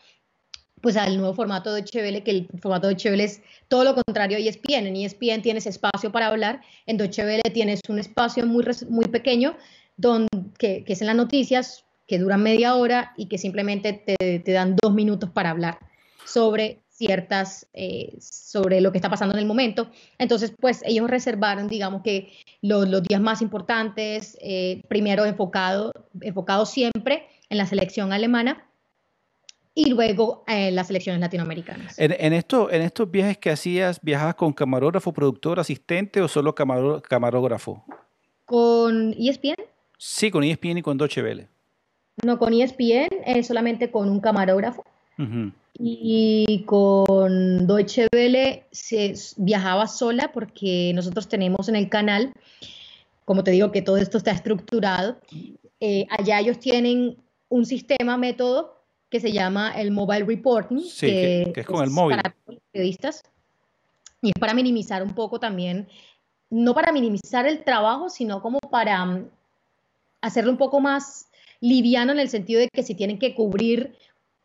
[0.81, 4.37] pues al nuevo formato de Chevelle, que el formato de Chevelle es todo lo contrario
[4.37, 4.85] a ESPN.
[4.85, 9.55] En ESPN tienes espacio para hablar, en Deutsche tienes un espacio muy, muy pequeño
[9.97, 10.29] donde,
[10.59, 14.75] que, es en las noticias, que duran media hora y que simplemente te, te dan
[14.81, 15.79] dos minutos para hablar
[16.25, 19.89] sobre ciertas, eh, sobre lo que está pasando en el momento.
[20.17, 25.91] Entonces, pues ellos reservaron, digamos que los, los días más importantes, eh, primero enfocado,
[26.21, 28.65] enfocado siempre en la selección alemana
[29.73, 31.99] y luego eh, las elecciones latinoamericanas.
[31.99, 37.83] En, esto, en estos viajes que hacías, ¿viajabas con camarógrafo, productor, asistente o solo camarógrafo?
[38.45, 39.55] ¿Con ESPN?
[39.97, 41.49] Sí, con ESPN y con Deutsche Welle.
[42.23, 44.83] No, con ESPN es solamente con un camarógrafo.
[45.77, 52.33] Y con Deutsche Welle se viajaba sola porque nosotros tenemos en el canal,
[53.23, 55.17] como te digo, que todo esto está estructurado.
[55.79, 57.17] Eh, allá ellos tienen
[57.49, 58.75] un sistema, método
[59.09, 62.17] que se llama el Mobile Reporting, que, es con el móvil.
[62.17, 63.23] Para los periodistas.
[64.21, 65.87] Y es para minimizar un poco también,
[66.49, 69.29] no para minimizar el trabajo, sino como para mm,
[70.21, 71.27] hacerlo un poco más
[71.61, 73.95] liviano en el sentido de que si tienen que cubrir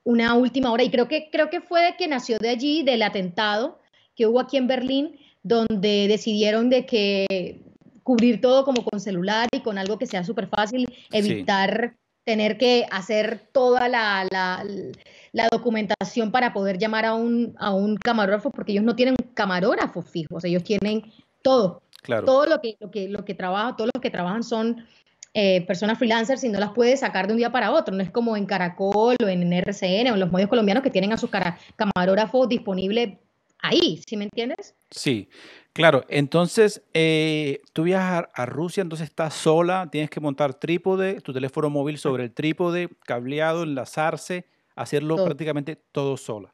[0.05, 3.03] una última hora, y creo que, creo que fue de que nació de allí, del
[3.03, 3.79] atentado
[4.14, 7.62] que hubo aquí en Berlín, donde decidieron de que
[8.03, 12.87] cubrir todo como con celular y con algo que sea súper fácil, evitar tener que
[12.90, 18.85] hacer toda la, la, documentación para poder llamar a un, a un camarógrafo, porque ellos
[18.85, 21.05] no tienen camarógrafos fijos, ellos tienen
[21.42, 21.83] todo.
[22.03, 22.25] Claro.
[22.25, 24.87] Todo lo que, lo que, lo que trabaja, todos los que trabajan son
[25.32, 27.94] eh, personas freelancers y no las puedes sacar de un día para otro.
[27.94, 31.12] No es como en Caracol o en RCN o en los medios colombianos que tienen
[31.12, 31.30] a su
[31.76, 33.20] camarógrafo disponible
[33.62, 34.74] ahí, ¿sí me entiendes?
[34.90, 35.28] Sí,
[35.72, 36.04] claro.
[36.08, 41.70] Entonces, eh, tú viajas a Rusia, entonces estás sola, tienes que montar trípode, tu teléfono
[41.70, 46.52] móvil sobre el trípode, cableado, enlazarse, hacerlo prácticamente todo sola.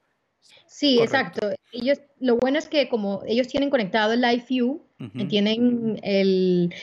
[0.66, 1.48] Sí, exacto.
[1.72, 4.82] Ellos, lo bueno es que como ellos tienen conectado el Live View,
[5.28, 6.74] tienen el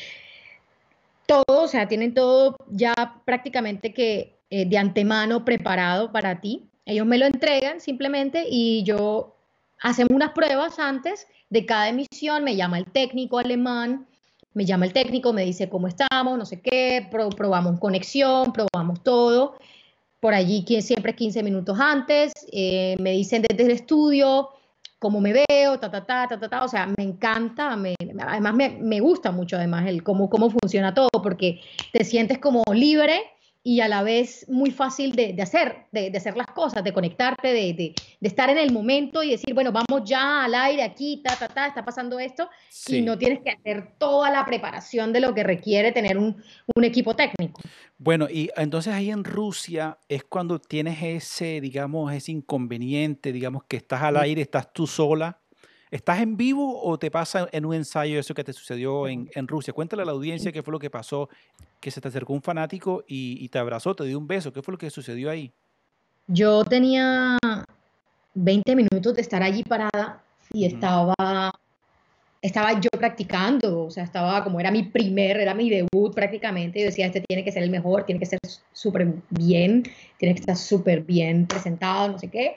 [1.33, 2.93] todo, o sea, tienen todo ya
[3.25, 6.69] prácticamente que eh, de antemano preparado para ti.
[6.85, 9.35] Ellos me lo entregan simplemente y yo
[9.81, 14.07] hacemos unas pruebas antes de cada emisión, me llama el técnico alemán,
[14.53, 19.55] me llama el técnico, me dice cómo estamos, no sé qué, probamos conexión, probamos todo.
[20.19, 24.49] Por allí siempre 15 minutos antes, eh, me dicen desde el estudio
[25.03, 26.63] cómo me veo, ta, ta, ta, ta, ta, ta.
[26.63, 31.09] o sea, me encanta, además me, me, gusta mucho además el cómo, cómo funciona todo,
[31.21, 31.59] porque
[31.91, 33.21] te sientes como libre
[33.65, 37.95] y a la vez muy fácil de, hacer, de, hacer las cosas, de conectarte, de,
[38.19, 41.67] estar en el momento y decir, bueno, vamos ya al aire aquí, ta, ta, ta,
[41.67, 42.49] está pasando esto,
[42.87, 46.43] y no tienes que hacer toda la preparación de lo que requiere tener un,
[46.75, 47.61] un, equipo técnico.
[47.97, 53.77] Bueno, y entonces ahí en Rusia es cuando tienes ese, digamos, ese inconveniente, digamos, que
[53.77, 55.39] estás al aire, estás tú sola.
[55.93, 59.47] ¿Estás en vivo o te pasa en un ensayo eso que te sucedió en, en
[59.47, 59.73] Rusia?
[59.73, 61.29] Cuéntale a la audiencia qué fue lo que pasó
[61.79, 64.51] que se te acercó un fanático y, te abrazó, te dio un beso.
[64.51, 65.51] ¿Qué fue lo que sucedió ahí?
[66.25, 67.37] Yo tenía
[68.33, 71.13] 20 minutos de estar allí parada y estaba,
[72.41, 76.83] estaba yo practicando, o sea, estaba como era mi primer, era mi debut prácticamente, y
[76.83, 78.39] decía, este tiene que ser el mejor, tiene que ser
[78.71, 79.83] súper bien,
[80.17, 82.55] tiene que estar súper bien presentado, no sé qué.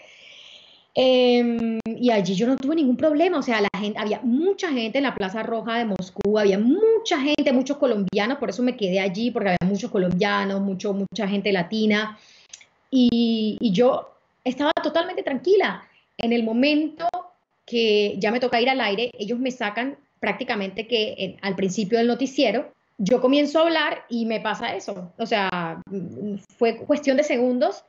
[0.99, 4.97] Em, y allí yo no tuve ningún problema, o sea, la gente, había mucha gente
[4.97, 9.01] en la Plaza Roja de Moscú, había mucha gente, muchos colombianos, por eso me quedé
[9.01, 12.19] allí, porque había muchos colombianos, mucho, mucha gente latina.
[12.91, 14.11] Y, y yo
[14.43, 15.85] estaba totalmente tranquila.
[16.17, 17.07] En el momento
[17.67, 22.07] que ya me toca ir al aire, ellos me sacan prácticamente que al principio del
[22.07, 25.13] noticiero, yo comienzo a hablar y me pasa eso.
[25.19, 25.83] O sea,
[26.57, 27.85] fue cuestión de segundos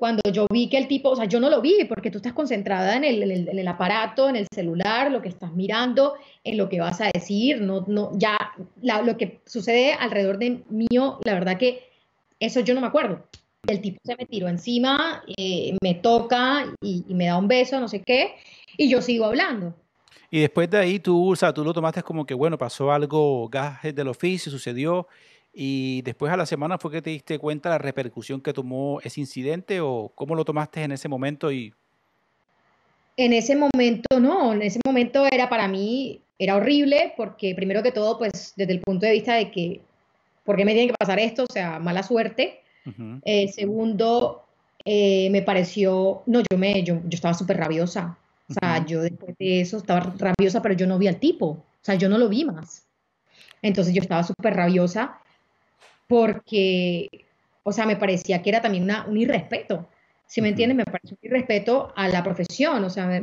[0.00, 2.32] cuando yo vi que el tipo, o sea, yo no lo vi porque tú estás
[2.32, 7.02] concentrada en el, aparato, en el celular, lo que estás mirando, en lo que vas
[7.02, 8.38] a decir, no, no, ya
[8.80, 11.84] lo que sucede alrededor de mío, la verdad que
[12.40, 13.26] eso yo no me acuerdo.
[13.66, 17.78] El tipo se me tiró encima, eh, me toca y, y, me da un beso,
[17.78, 18.36] no sé qué,
[18.78, 19.74] y yo sigo hablando.
[20.30, 23.50] Y después de ahí tú, o sea, tú lo tomaste como que, bueno, pasó algo,
[23.50, 25.08] gajes del oficio, sucedió,
[25.52, 29.20] y después a la semana fue que te diste cuenta la repercusión que tomó ese
[29.20, 31.74] incidente o cómo lo tomaste en ese momento y...
[33.16, 37.92] En ese momento no, en ese momento era para mí, era horrible porque primero que
[37.92, 39.80] todo, pues desde el punto de vista de que,
[40.44, 41.44] ¿por qué me tiene que pasar esto?
[41.44, 42.60] O sea, mala suerte.
[43.24, 44.46] Eh, segundo,
[44.84, 48.16] eh, me pareció, no, yo, me, yo, yo estaba súper rabiosa.
[48.48, 51.46] O sea, yo después de eso estaba rabiosa, pero yo no vi al tipo.
[51.46, 52.86] O sea, yo no lo vi más.
[53.62, 55.20] Entonces yo estaba súper rabiosa
[56.10, 57.08] porque,
[57.62, 59.88] o sea, me parecía que era también una, un irrespeto.
[60.26, 63.22] Si me entiendes, me pareció un irrespeto a la profesión, o sea,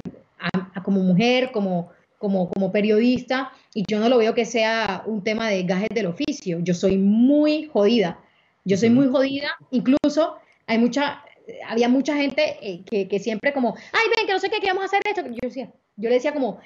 [0.84, 5.50] como mujer, como, como, como periodista, y yo no lo veo que sea un tema
[5.50, 6.60] de gajes del oficio.
[6.62, 8.21] Yo soy muy jodida.
[8.63, 11.26] Yo soy muy jodida, incluso hay mucha,
[11.67, 14.67] había mucha gente eh, que, que, siempre como, ay, ven, que no sé qué, que
[14.67, 15.23] vamos a hacer esto.
[15.26, 16.60] Yo decía, yo le decía como,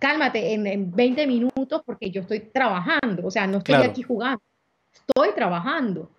[0.00, 4.42] cálmate en, en, 20 minutos porque yo estoy trabajando, o sea, no estoy aquí jugando,
[4.92, 6.10] estoy trabajando.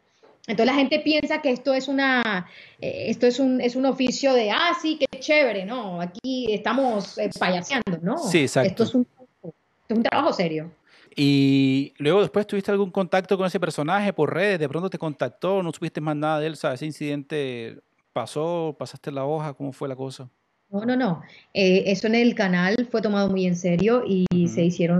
[0.45, 2.47] Entonces la gente piensa que esto es una,
[2.81, 6.01] eh, esto es un, es un oficio de, ah, sí, qué chévere, ¿no?
[6.01, 8.17] Aquí estamos eh, payaseando, ¿no?
[8.17, 8.69] Sí, exacto.
[8.69, 9.07] Esto es un,
[9.41, 9.53] esto
[9.87, 10.69] es un trabajo serio.
[11.15, 15.63] Y luego después tuviste algún contacto con ese personaje por redes, de pronto te contactó,
[15.63, 16.79] no supiste más nada de él, ¿sabes?
[16.79, 17.79] Ese incidente
[18.11, 20.27] pasó, pasaste la hoja, ¿cómo fue la cosa?
[20.71, 21.21] No, no, no.
[21.53, 24.99] Eh, eso en el canal fue tomado muy en serio y se hicieron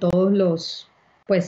[0.00, 0.88] todos los,
[1.26, 1.46] pues,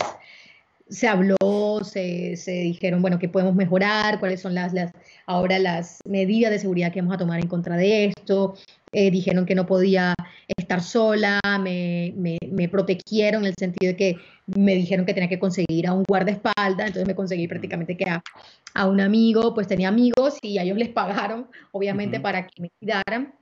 [0.88, 4.92] se habló, se, se, dijeron, bueno, qué podemos mejorar, cuáles son las, las,
[5.26, 8.54] ahora las medidas de seguridad que vamos a tomar en contra de esto.
[8.92, 10.14] Eh, dijeron que no podía
[10.56, 14.16] estar sola, me, me, me, protegieron en el sentido de que
[14.46, 18.22] me dijeron que tenía que conseguir a un guardaespaldas, entonces me conseguí prácticamente que a,
[18.74, 22.70] a, un amigo, pues tenía amigos y a ellos les pagaron, obviamente, para que me
[22.78, 23.34] cuidaran,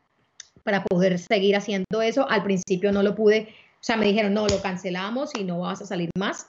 [0.65, 2.27] para poder seguir haciendo eso.
[2.31, 5.83] Al principio no lo pude, o sea, me dijeron, no, lo cancelamos y no vas
[5.83, 6.47] a salir más.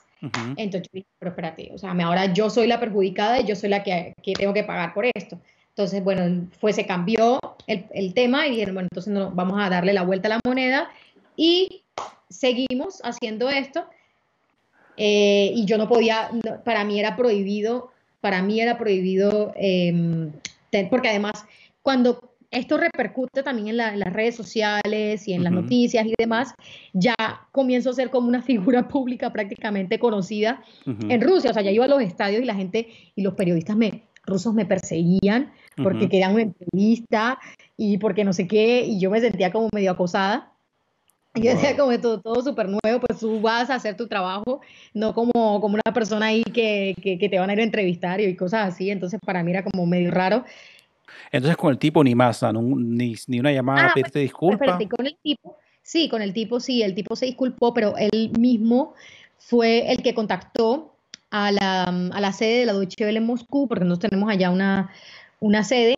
[0.56, 3.68] Entonces yo dije, pero espérate, o sea, ahora yo soy la perjudicada y yo soy
[3.68, 5.38] la que, que tengo que pagar por esto.
[5.70, 9.68] Entonces, bueno, fue, se cambió el, el tema y dijeron, bueno, entonces no, vamos a
[9.68, 10.88] darle la vuelta a la moneda
[11.36, 11.82] y
[12.28, 13.84] seguimos haciendo esto.
[14.96, 16.30] Eh, y yo no podía,
[16.64, 20.30] para mí era prohibido, para mí era prohibido, eh,
[20.90, 21.44] porque además,
[21.82, 26.54] cuando esto repercute también en, las redes sociales y en las noticias y demás,
[26.92, 27.14] ya
[27.52, 31.50] comienzo a ser como una figura pública prácticamente conocida en Rusia.
[31.50, 34.54] O sea, ya iba a los estadios y la gente y los periodistas me, rusos
[34.54, 37.38] me perseguían porque querían una entrevista
[37.76, 40.52] y porque no sé qué, y yo me sentía como medio acosada.
[41.36, 44.60] Y yo decía como todo, todo súper nuevo, pues tú vas a hacer tu trabajo,
[44.92, 48.20] no como, como una persona ahí que, que, que te van a ir a entrevistar
[48.20, 50.44] y cosas así, entonces para mí era como medio raro.
[51.32, 54.60] Entonces con el tipo ni más, no, ni, ni, una llamada ah, a pedirte disculpas.
[54.60, 58.32] Espérate, con el tipo, sí, con el tipo sí, el tipo se disculpó, pero él
[58.38, 58.94] mismo
[59.38, 60.94] fue el que contactó
[61.30, 64.50] a la, a la sede de la Deutsche Welle en Moscú, porque nosotros tenemos allá
[64.50, 64.90] una,
[65.40, 65.96] una sede,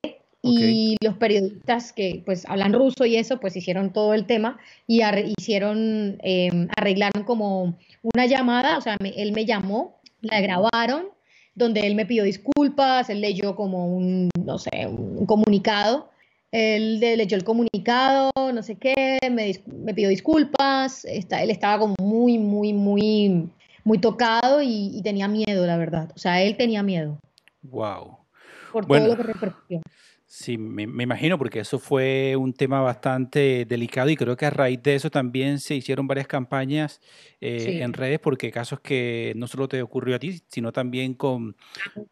[0.48, 5.02] y los periodistas que pues hablan ruso y eso, pues hicieron todo el tema y
[5.38, 11.08] hicieron, eh, arreglaron como una llamada, o sea, él me llamó, la grabaron
[11.56, 16.10] donde él me pidió disculpas, él leyó como un, no sé, un comunicado.
[16.52, 21.94] Él leyó el comunicado, no sé qué, me, me pidió disculpas, está, él estaba como
[22.00, 23.50] muy, muy, muy,
[23.84, 26.12] muy tocado y, y, tenía miedo, la verdad.
[26.14, 27.18] O sea, él tenía miedo.
[27.62, 28.18] Wow.
[28.72, 29.80] Por bueno, todo lo que repercutió.
[30.38, 34.50] Sí, me, me, imagino, porque eso fue un tema bastante delicado y creo que a
[34.50, 37.00] raíz de eso también se hicieron varias campañas
[37.40, 37.80] eh, sí.
[37.80, 41.56] en redes, porque casos que no solo te ocurrió a ti, sino también con,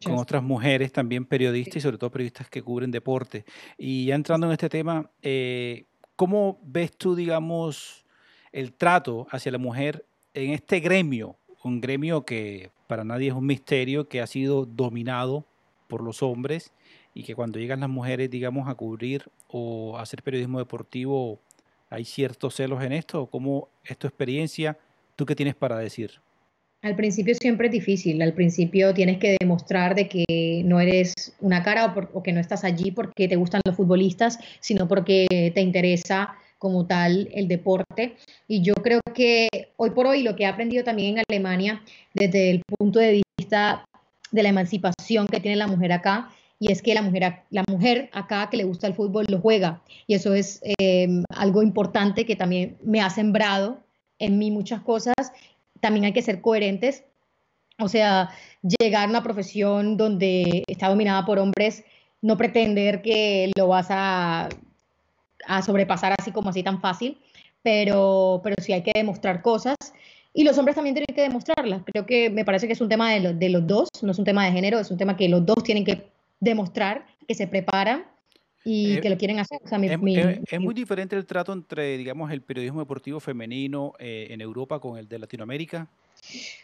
[0.03, 1.77] con otras mujeres, también periodistas sí.
[1.77, 3.45] y sobre todo periodistas que cubren deporte.
[3.77, 8.07] Y ya entrando en este tema, eh, ¿cómo ves tú, digamos,
[8.51, 10.03] el trato hacia la mujer
[10.33, 11.37] en este gremio?
[11.63, 15.45] Un gremio que para nadie es un misterio, que ha sido dominado
[15.87, 16.71] por los hombres
[17.15, 21.39] y que cuando llegan las mujeres, digamos, a cubrir o a hacer periodismo deportivo,
[21.89, 23.25] hay ciertos celos en esto?
[23.27, 24.77] ¿Cómo es tu experiencia?
[25.15, 26.11] ¿Tú qué tienes para decir?
[26.81, 31.63] Al principio siempre es difícil, al principio tienes que demostrar de que no eres una
[31.63, 36.35] cara o, que no estás allí porque te gustan los futbolistas, sino porque te interesa
[36.59, 38.17] como tal el deporte.
[38.47, 39.47] Y yo creo que
[39.77, 41.81] hoy por hoy lo que he aprendido también en Alemania
[42.13, 43.85] desde el punto de vista
[44.31, 46.29] de la emancipación que tiene la mujer acá,
[46.67, 49.81] y es que la mujer, la mujer acá que le gusta el fútbol lo juega.
[50.07, 53.79] Y eso es eh, algo importante que también me ha sembrado
[54.17, 55.13] en mí muchas cosas
[55.85, 57.03] también hay que ser coherentes.
[57.77, 58.31] O sea,
[58.79, 61.83] llegar a una profesión donde está dominada por hombres,
[62.21, 64.49] no pretender que lo vas a,
[65.45, 67.19] a sobrepasar así como así tan fácil,
[67.61, 69.75] pero, pero sí hay que demostrar cosas.
[70.33, 71.83] Y los hombres también tienen que demostrarlas.
[71.85, 74.25] Creo que me parece que es un tema de, de los dos, no es un
[74.25, 76.07] tema de género, es un tema que los dos tienen que
[76.39, 78.05] demostrar que se preparan
[78.65, 79.59] y eh, que lo quieren hacer.
[79.63, 84.97] es, muy diferente el trato entre, digamos, el periodismo deportivo femenino eh, en Europa con
[84.97, 85.87] el de Latinoamérica.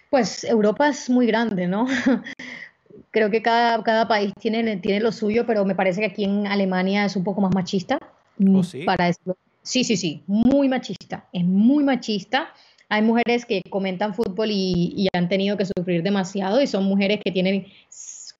[0.10, 1.86] Pues Europa es muy grande, ¿no?
[3.12, 6.48] Creo que cada, cada país tiene, tiene lo suyo, pero me parece que aquí en
[6.48, 8.00] Alemania es un poco más machista.
[8.38, 8.84] Mm, ¿Oh, sí?
[8.84, 9.38] Para eso.
[9.62, 11.28] Sí, sí, sí, muy machista.
[11.32, 12.52] Es muy machista.
[12.90, 17.20] Hay mujeres que comentan fútbol y, y han tenido que sufrir demasiado y son mujeres
[17.24, 17.68] que tienen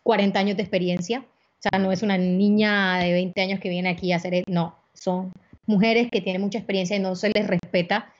[0.04, 1.26] 40 años de experiencia
[1.62, 4.44] o sea, no es una niña de 20 años que viene aquí a hacer, e-,
[4.48, 5.32] no, son
[5.68, 8.12] mujeres que tienen mucha experiencia y no se les respeta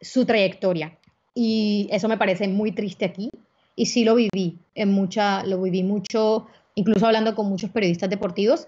[0.00, 0.98] su trayectoria.
[1.32, 3.30] Y eso me parece muy triste aquí.
[3.76, 8.66] Y sí lo viví, en mucha, lo viví mucho, incluso hablando con muchos periodistas deportivos,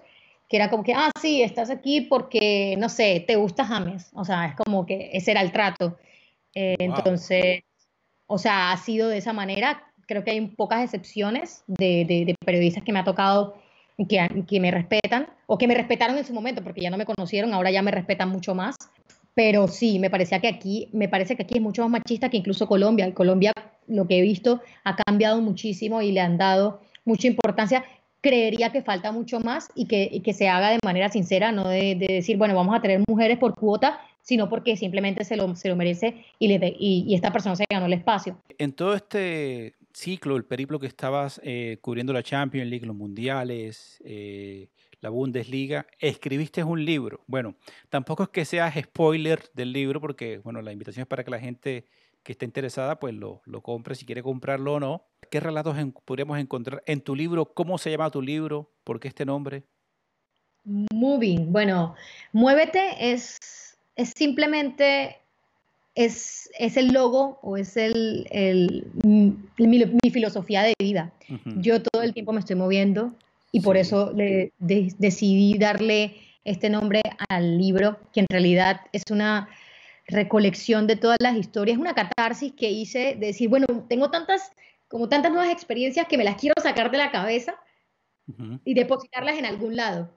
[0.48, 4.10] que era como que, ah, sí, estás aquí porque, no sé, te gusta James.
[4.14, 5.98] O sea, es como que ese era el trato.
[6.54, 7.64] Eh, entonces,
[8.28, 9.82] o sea, ha sido de esa manera.
[10.06, 13.54] Creo que hay pocas excepciones de, de periodistas que me ha tocado
[14.08, 17.06] que, que me respetan o que me respetaron en su momento porque ya no me
[17.06, 18.76] conocieron, ahora ya me respetan mucho más.
[19.34, 22.36] Pero sí, me parecía que aquí, me parece que aquí es mucho más machista que
[22.36, 23.04] incluso Colombia.
[23.04, 23.52] En Colombia,
[23.88, 27.84] lo que he visto, ha cambiado muchísimo y le han dado mucha importancia.
[28.20, 31.96] Creería que falta mucho más y que, que se haga de manera sincera, no de,
[31.96, 35.74] decir, bueno, vamos a tener mujeres por cuota, sino porque simplemente se lo, se lo
[35.74, 38.38] merece y, le y, y esta persona se ganó el espacio.
[38.56, 44.02] En todo este ciclo, el periplo que estabas eh, cubriendo la Champions League, los mundiales,
[44.04, 44.68] eh,
[45.00, 47.22] la Bundesliga, escribiste un libro.
[47.26, 47.56] Bueno,
[47.88, 51.38] tampoco es que seas spoiler del libro, porque bueno, la invitación es para que la
[51.38, 51.86] gente
[52.22, 55.06] que esté interesada, pues lo, lo compre si quiere comprarlo o no.
[55.30, 57.46] ¿Qué relatos podríamos encontrar en tu libro?
[57.54, 58.72] ¿Cómo se llama tu libro?
[58.82, 59.64] ¿Por qué este nombre?
[60.64, 61.52] Moving.
[61.52, 61.94] Bueno,
[62.32, 65.23] Muévete es, es simplemente
[65.94, 71.12] es, es el logo o es el, el mi, filosofía de vida.
[71.56, 73.12] Yo todo el tiempo me estoy moviendo
[73.52, 79.48] y por eso le, decidí darle este nombre al libro, que en realidad es una
[80.06, 84.52] recolección de todas las historias, una catarsis que hice de decir, bueno, tengo tantas,
[84.88, 87.54] como tantas nuevas experiencias que me las quiero sacar de la cabeza
[88.64, 90.10] y depositarlas en algún lado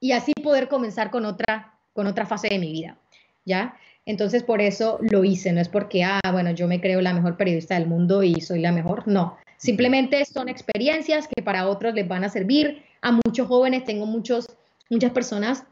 [0.00, 2.98] y así poder comenzar con otra, con otra fase de mi vida,
[3.44, 3.76] ¿ya?
[4.04, 7.36] Entonces, por eso lo hice, no es porque, ah, bueno, yo me creo la mejor
[7.36, 9.36] periodista del mundo y soy la mejor, no.
[9.58, 12.82] Simplemente son experiencias que para otros les van a servir.
[13.00, 14.48] A muchos jóvenes, tengo muchos,
[14.90, 15.64] muchas personas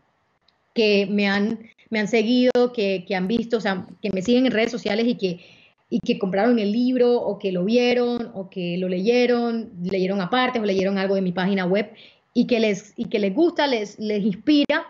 [0.75, 1.59] que me han,
[1.91, 5.07] me han seguido, que, que han visto, o sea, que me siguen en redes sociales
[5.09, 5.41] y que,
[5.89, 10.61] y que compraron el libro o que lo vieron o que lo leyeron, leyeron aparte
[10.61, 11.93] o leyeron algo de mi página web
[12.33, 14.87] y que les, y que les gusta, les, les inspira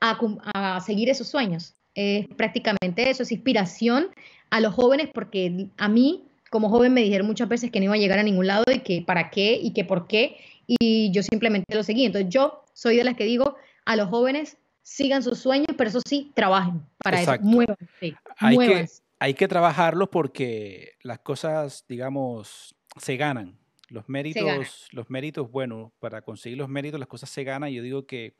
[0.00, 0.18] a,
[0.52, 4.08] a seguir esos sueños es prácticamente eso, es inspiración
[4.50, 7.94] a los jóvenes porque a mí como joven me dijeron muchas veces que no iba
[7.94, 10.36] a llegar a ningún lado y que para qué y que por qué
[10.66, 12.04] y yo simplemente lo seguí.
[12.04, 16.00] Entonces yo soy de las que digo a los jóvenes sigan sus sueños, pero eso
[16.04, 18.88] sí, trabajen para eso, muévanse, hay Que,
[19.18, 23.58] hay que trabajarlos porque las cosas, digamos, se ganan.
[23.88, 27.70] Los méritos, los méritos, bueno, para conseguir los méritos las cosas se ganan.
[27.70, 28.34] Yo digo que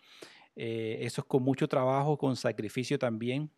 [0.57, 3.51] eh, eso es con mucho trabajo, con sacrificio también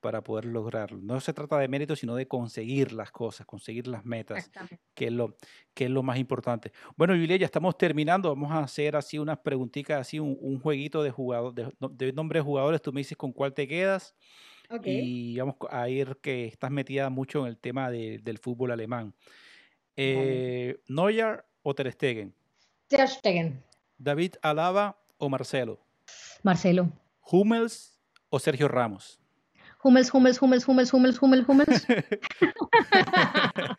[0.00, 0.98] para poder lograrlo.
[0.98, 4.50] No se trata de mérito, sino de conseguir las cosas, conseguir las metas,
[4.92, 5.34] que es lo,
[5.72, 6.72] que es lo más importante.
[6.94, 8.28] Bueno, Julia, ya estamos terminando.
[8.28, 12.44] Vamos a hacer así unas preguntitas, así un, jueguito de, jugador, de, de nombres de
[12.44, 12.82] jugadores.
[12.82, 14.14] Tú me dices con cuál te quedas.
[14.82, 19.14] Y vamos a ir que estás metida mucho en el tema del fútbol alemán.
[19.96, 22.34] Eh, ¿Neuer o Ter Stegen?
[22.88, 23.62] Ter Stegen.
[23.98, 25.83] ¿David Alaba o Marcelo?
[26.44, 26.92] Marcelo.
[27.32, 29.18] ¿Hummels o Sergio Ramos?
[29.82, 31.86] Hummels, Hummels, Hummels, Hummels, Hummels, Hummels, Hummels.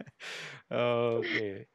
[0.69, 1.67] okay.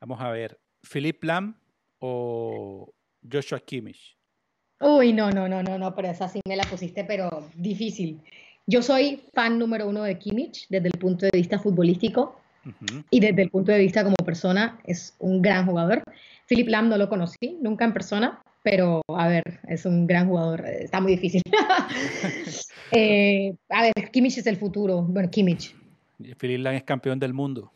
[0.00, 0.58] Vamos a ver.
[0.90, 1.54] ¿Philip Lam
[2.00, 2.92] o
[3.30, 4.16] Joshua Kimmich?
[4.80, 8.20] Uy, no, no, no, no, no, pero esa sí me la pusiste, pero difícil.
[8.66, 12.40] Yo soy fan número uno de Kimmich desde el punto de vista futbolístico.
[13.10, 16.02] Y desde el punto de vista como persona, es un gran jugador.
[16.46, 20.64] Philip Lam no lo conocí nunca en persona, pero a ver, es un gran jugador.
[20.66, 21.42] Está muy difícil.
[22.94, 25.00] Eh, a ver, Kimmich es el futuro.
[25.00, 25.74] Bueno, Kimmich.
[26.38, 27.72] Philip Lam es campeón del mundo.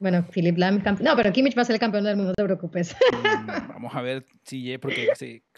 [0.00, 2.44] Bueno, Philip Lam, no, pero Kimmich va a ser el campeón del mundo, no te
[2.44, 2.96] preocupes.
[3.12, 5.08] Mm, vamos a ver si, porque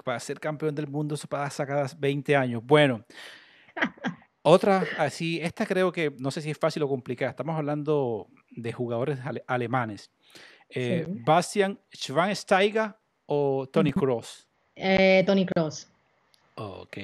[0.04, 2.62] para ser campeón del mundo eso para sacar 20 años.
[2.62, 3.04] Bueno,
[4.42, 7.30] otra, así, esta creo que no sé si es fácil o complicada.
[7.30, 10.10] Estamos hablando de jugadores alemanes.
[10.70, 12.94] Eh, Bastian Schweinsteiger
[13.26, 14.49] o Tony Cross.
[14.82, 15.88] Eh, Tony Cross.
[16.54, 16.96] ok.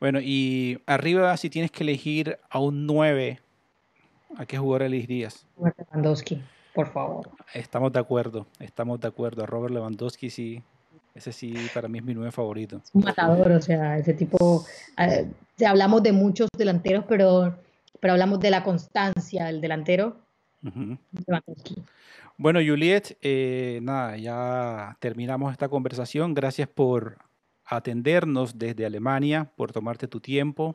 [0.00, 3.38] Bueno, y arriba, si tienes que elegir a un 9,
[4.38, 5.46] ¿a qué jugador elegirías?
[5.58, 6.42] Lewandowski,
[6.74, 7.28] por favor.
[7.52, 9.44] Estamos de acuerdo, estamos de acuerdo.
[9.44, 10.62] Robert Lewandowski sí,
[11.14, 12.80] ese sí para mí es mi 9 favorito.
[12.94, 14.64] un matador, o sea, ese tipo,
[14.96, 15.30] eh,
[15.66, 17.58] hablamos de muchos delanteros, pero,
[18.00, 20.16] pero hablamos de la constancia del delantero.
[22.42, 26.32] Bueno, Juliet, eh, nada, ya terminamos esta conversación.
[26.32, 27.18] Gracias por
[27.66, 30.74] atendernos desde Alemania, por tomarte tu tiempo.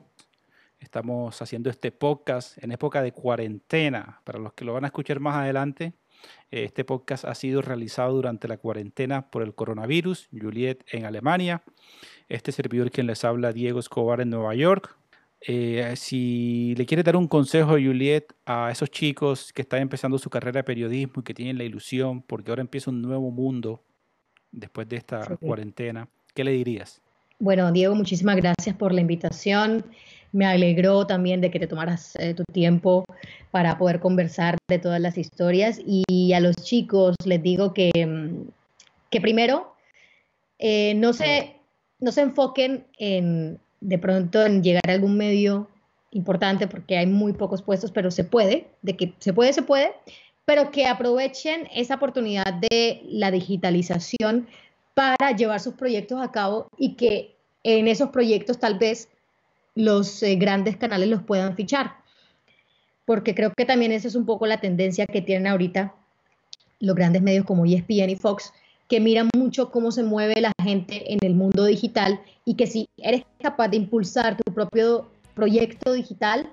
[0.78, 4.22] Estamos haciendo este podcast en época de cuarentena.
[4.26, 5.94] Para los que lo van a escuchar más adelante,
[6.52, 10.30] este podcast ha sido realizado durante la cuarentena por el coronavirus.
[10.40, 11.64] Juliet en Alemania.
[12.30, 14.96] Este servidor quien les habla, Diego Escobar en Nueva York.
[15.42, 20.30] Eh, si le quiere dar un consejo, Juliet, a esos chicos que están empezando su
[20.30, 23.84] carrera de periodismo y que tienen la ilusión, porque ahora empieza un nuevo mundo
[24.52, 27.02] después de esta cuarentena, ¿qué le dirías?
[27.40, 29.86] Bueno, Diego, muchísimas gracias por la invitación.
[30.32, 33.06] Me alegró también de que te tomaras eh, tu tiempo
[33.52, 35.80] para poder conversar de todas las historias.
[35.86, 38.50] Y a los chicos les digo que, mm,
[39.10, 39.76] que primero
[40.60, 41.56] eh, no, se,
[42.00, 45.68] no se enfoquen en, de pronto en llegar a algún medio
[46.12, 49.92] importante porque hay muy pocos puestos, pero se puede, de que se puede, se puede,
[50.46, 54.48] pero que aprovechen esa oportunidad de la digitalización
[54.96, 59.10] para llevar sus proyectos a cabo y que en esos proyectos tal vez
[59.76, 61.96] los eh, grandes canales los puedan fichar.
[63.06, 65.94] Porque creo que también esa es un poco la tendencia que tienen ahorita
[66.80, 68.52] los grandes medios como ESPN y Fox,
[68.88, 72.88] que miran mucho cómo se mueve la gente en el mundo digital y que si
[72.98, 76.52] eres capaz de impulsar tu propio proyecto digital,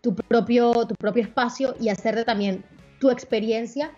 [0.00, 2.64] tu propio, tu propio espacio y hacerte también
[3.00, 3.90] tu experiencia,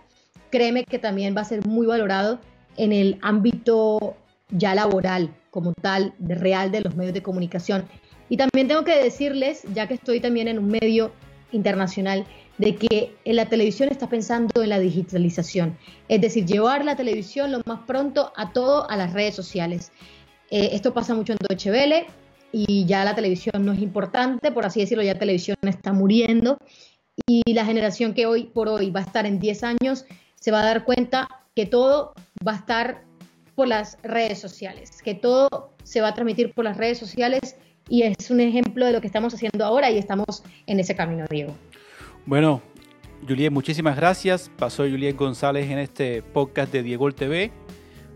[0.51, 2.41] créeme que también va a ser muy valorado
[2.77, 4.17] en el ámbito
[4.51, 7.85] ya laboral como tal, real de los medios de comunicación.
[8.29, 11.13] Y también tengo que decirles, ya que estoy también en un medio
[11.53, 12.27] internacional,
[12.59, 15.77] de que en la televisión está pensando en la digitalización,
[16.09, 19.93] es decir, llevar la televisión lo más pronto a todo a las redes sociales.
[20.51, 22.07] Eh, esto pasa mucho en Deutsche Welle
[22.53, 26.59] y ya la televisión no es importante, por así decirlo, ya la televisión está muriendo
[27.27, 30.05] y la generación que hoy por hoy va a estar en 10 años
[30.35, 32.15] se va a dar cuenta que todo
[32.47, 33.05] va a estar
[33.55, 37.57] por las redes sociales, que todo se va a transmitir por las redes sociales
[37.89, 41.25] y es un ejemplo de lo que estamos haciendo ahora y estamos en ese camino,
[41.31, 41.55] Diego.
[42.27, 42.61] Bueno,
[43.27, 44.51] Juliet, muchísimas gracias.
[44.59, 47.53] Pasó Juliet González en este podcast de Diego TV.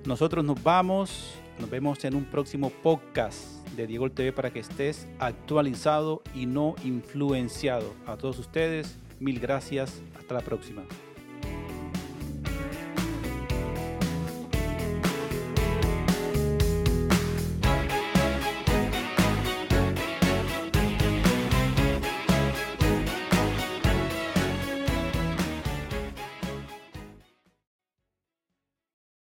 [0.05, 1.37] Nosotros nos vamos.
[1.61, 6.75] Nos vemos en un próximo podcast de Diego TV para que estés actualizado y no
[6.83, 7.95] influenciado.
[8.05, 10.03] A todos ustedes, mil gracias.
[10.19, 10.83] Hasta la próxima.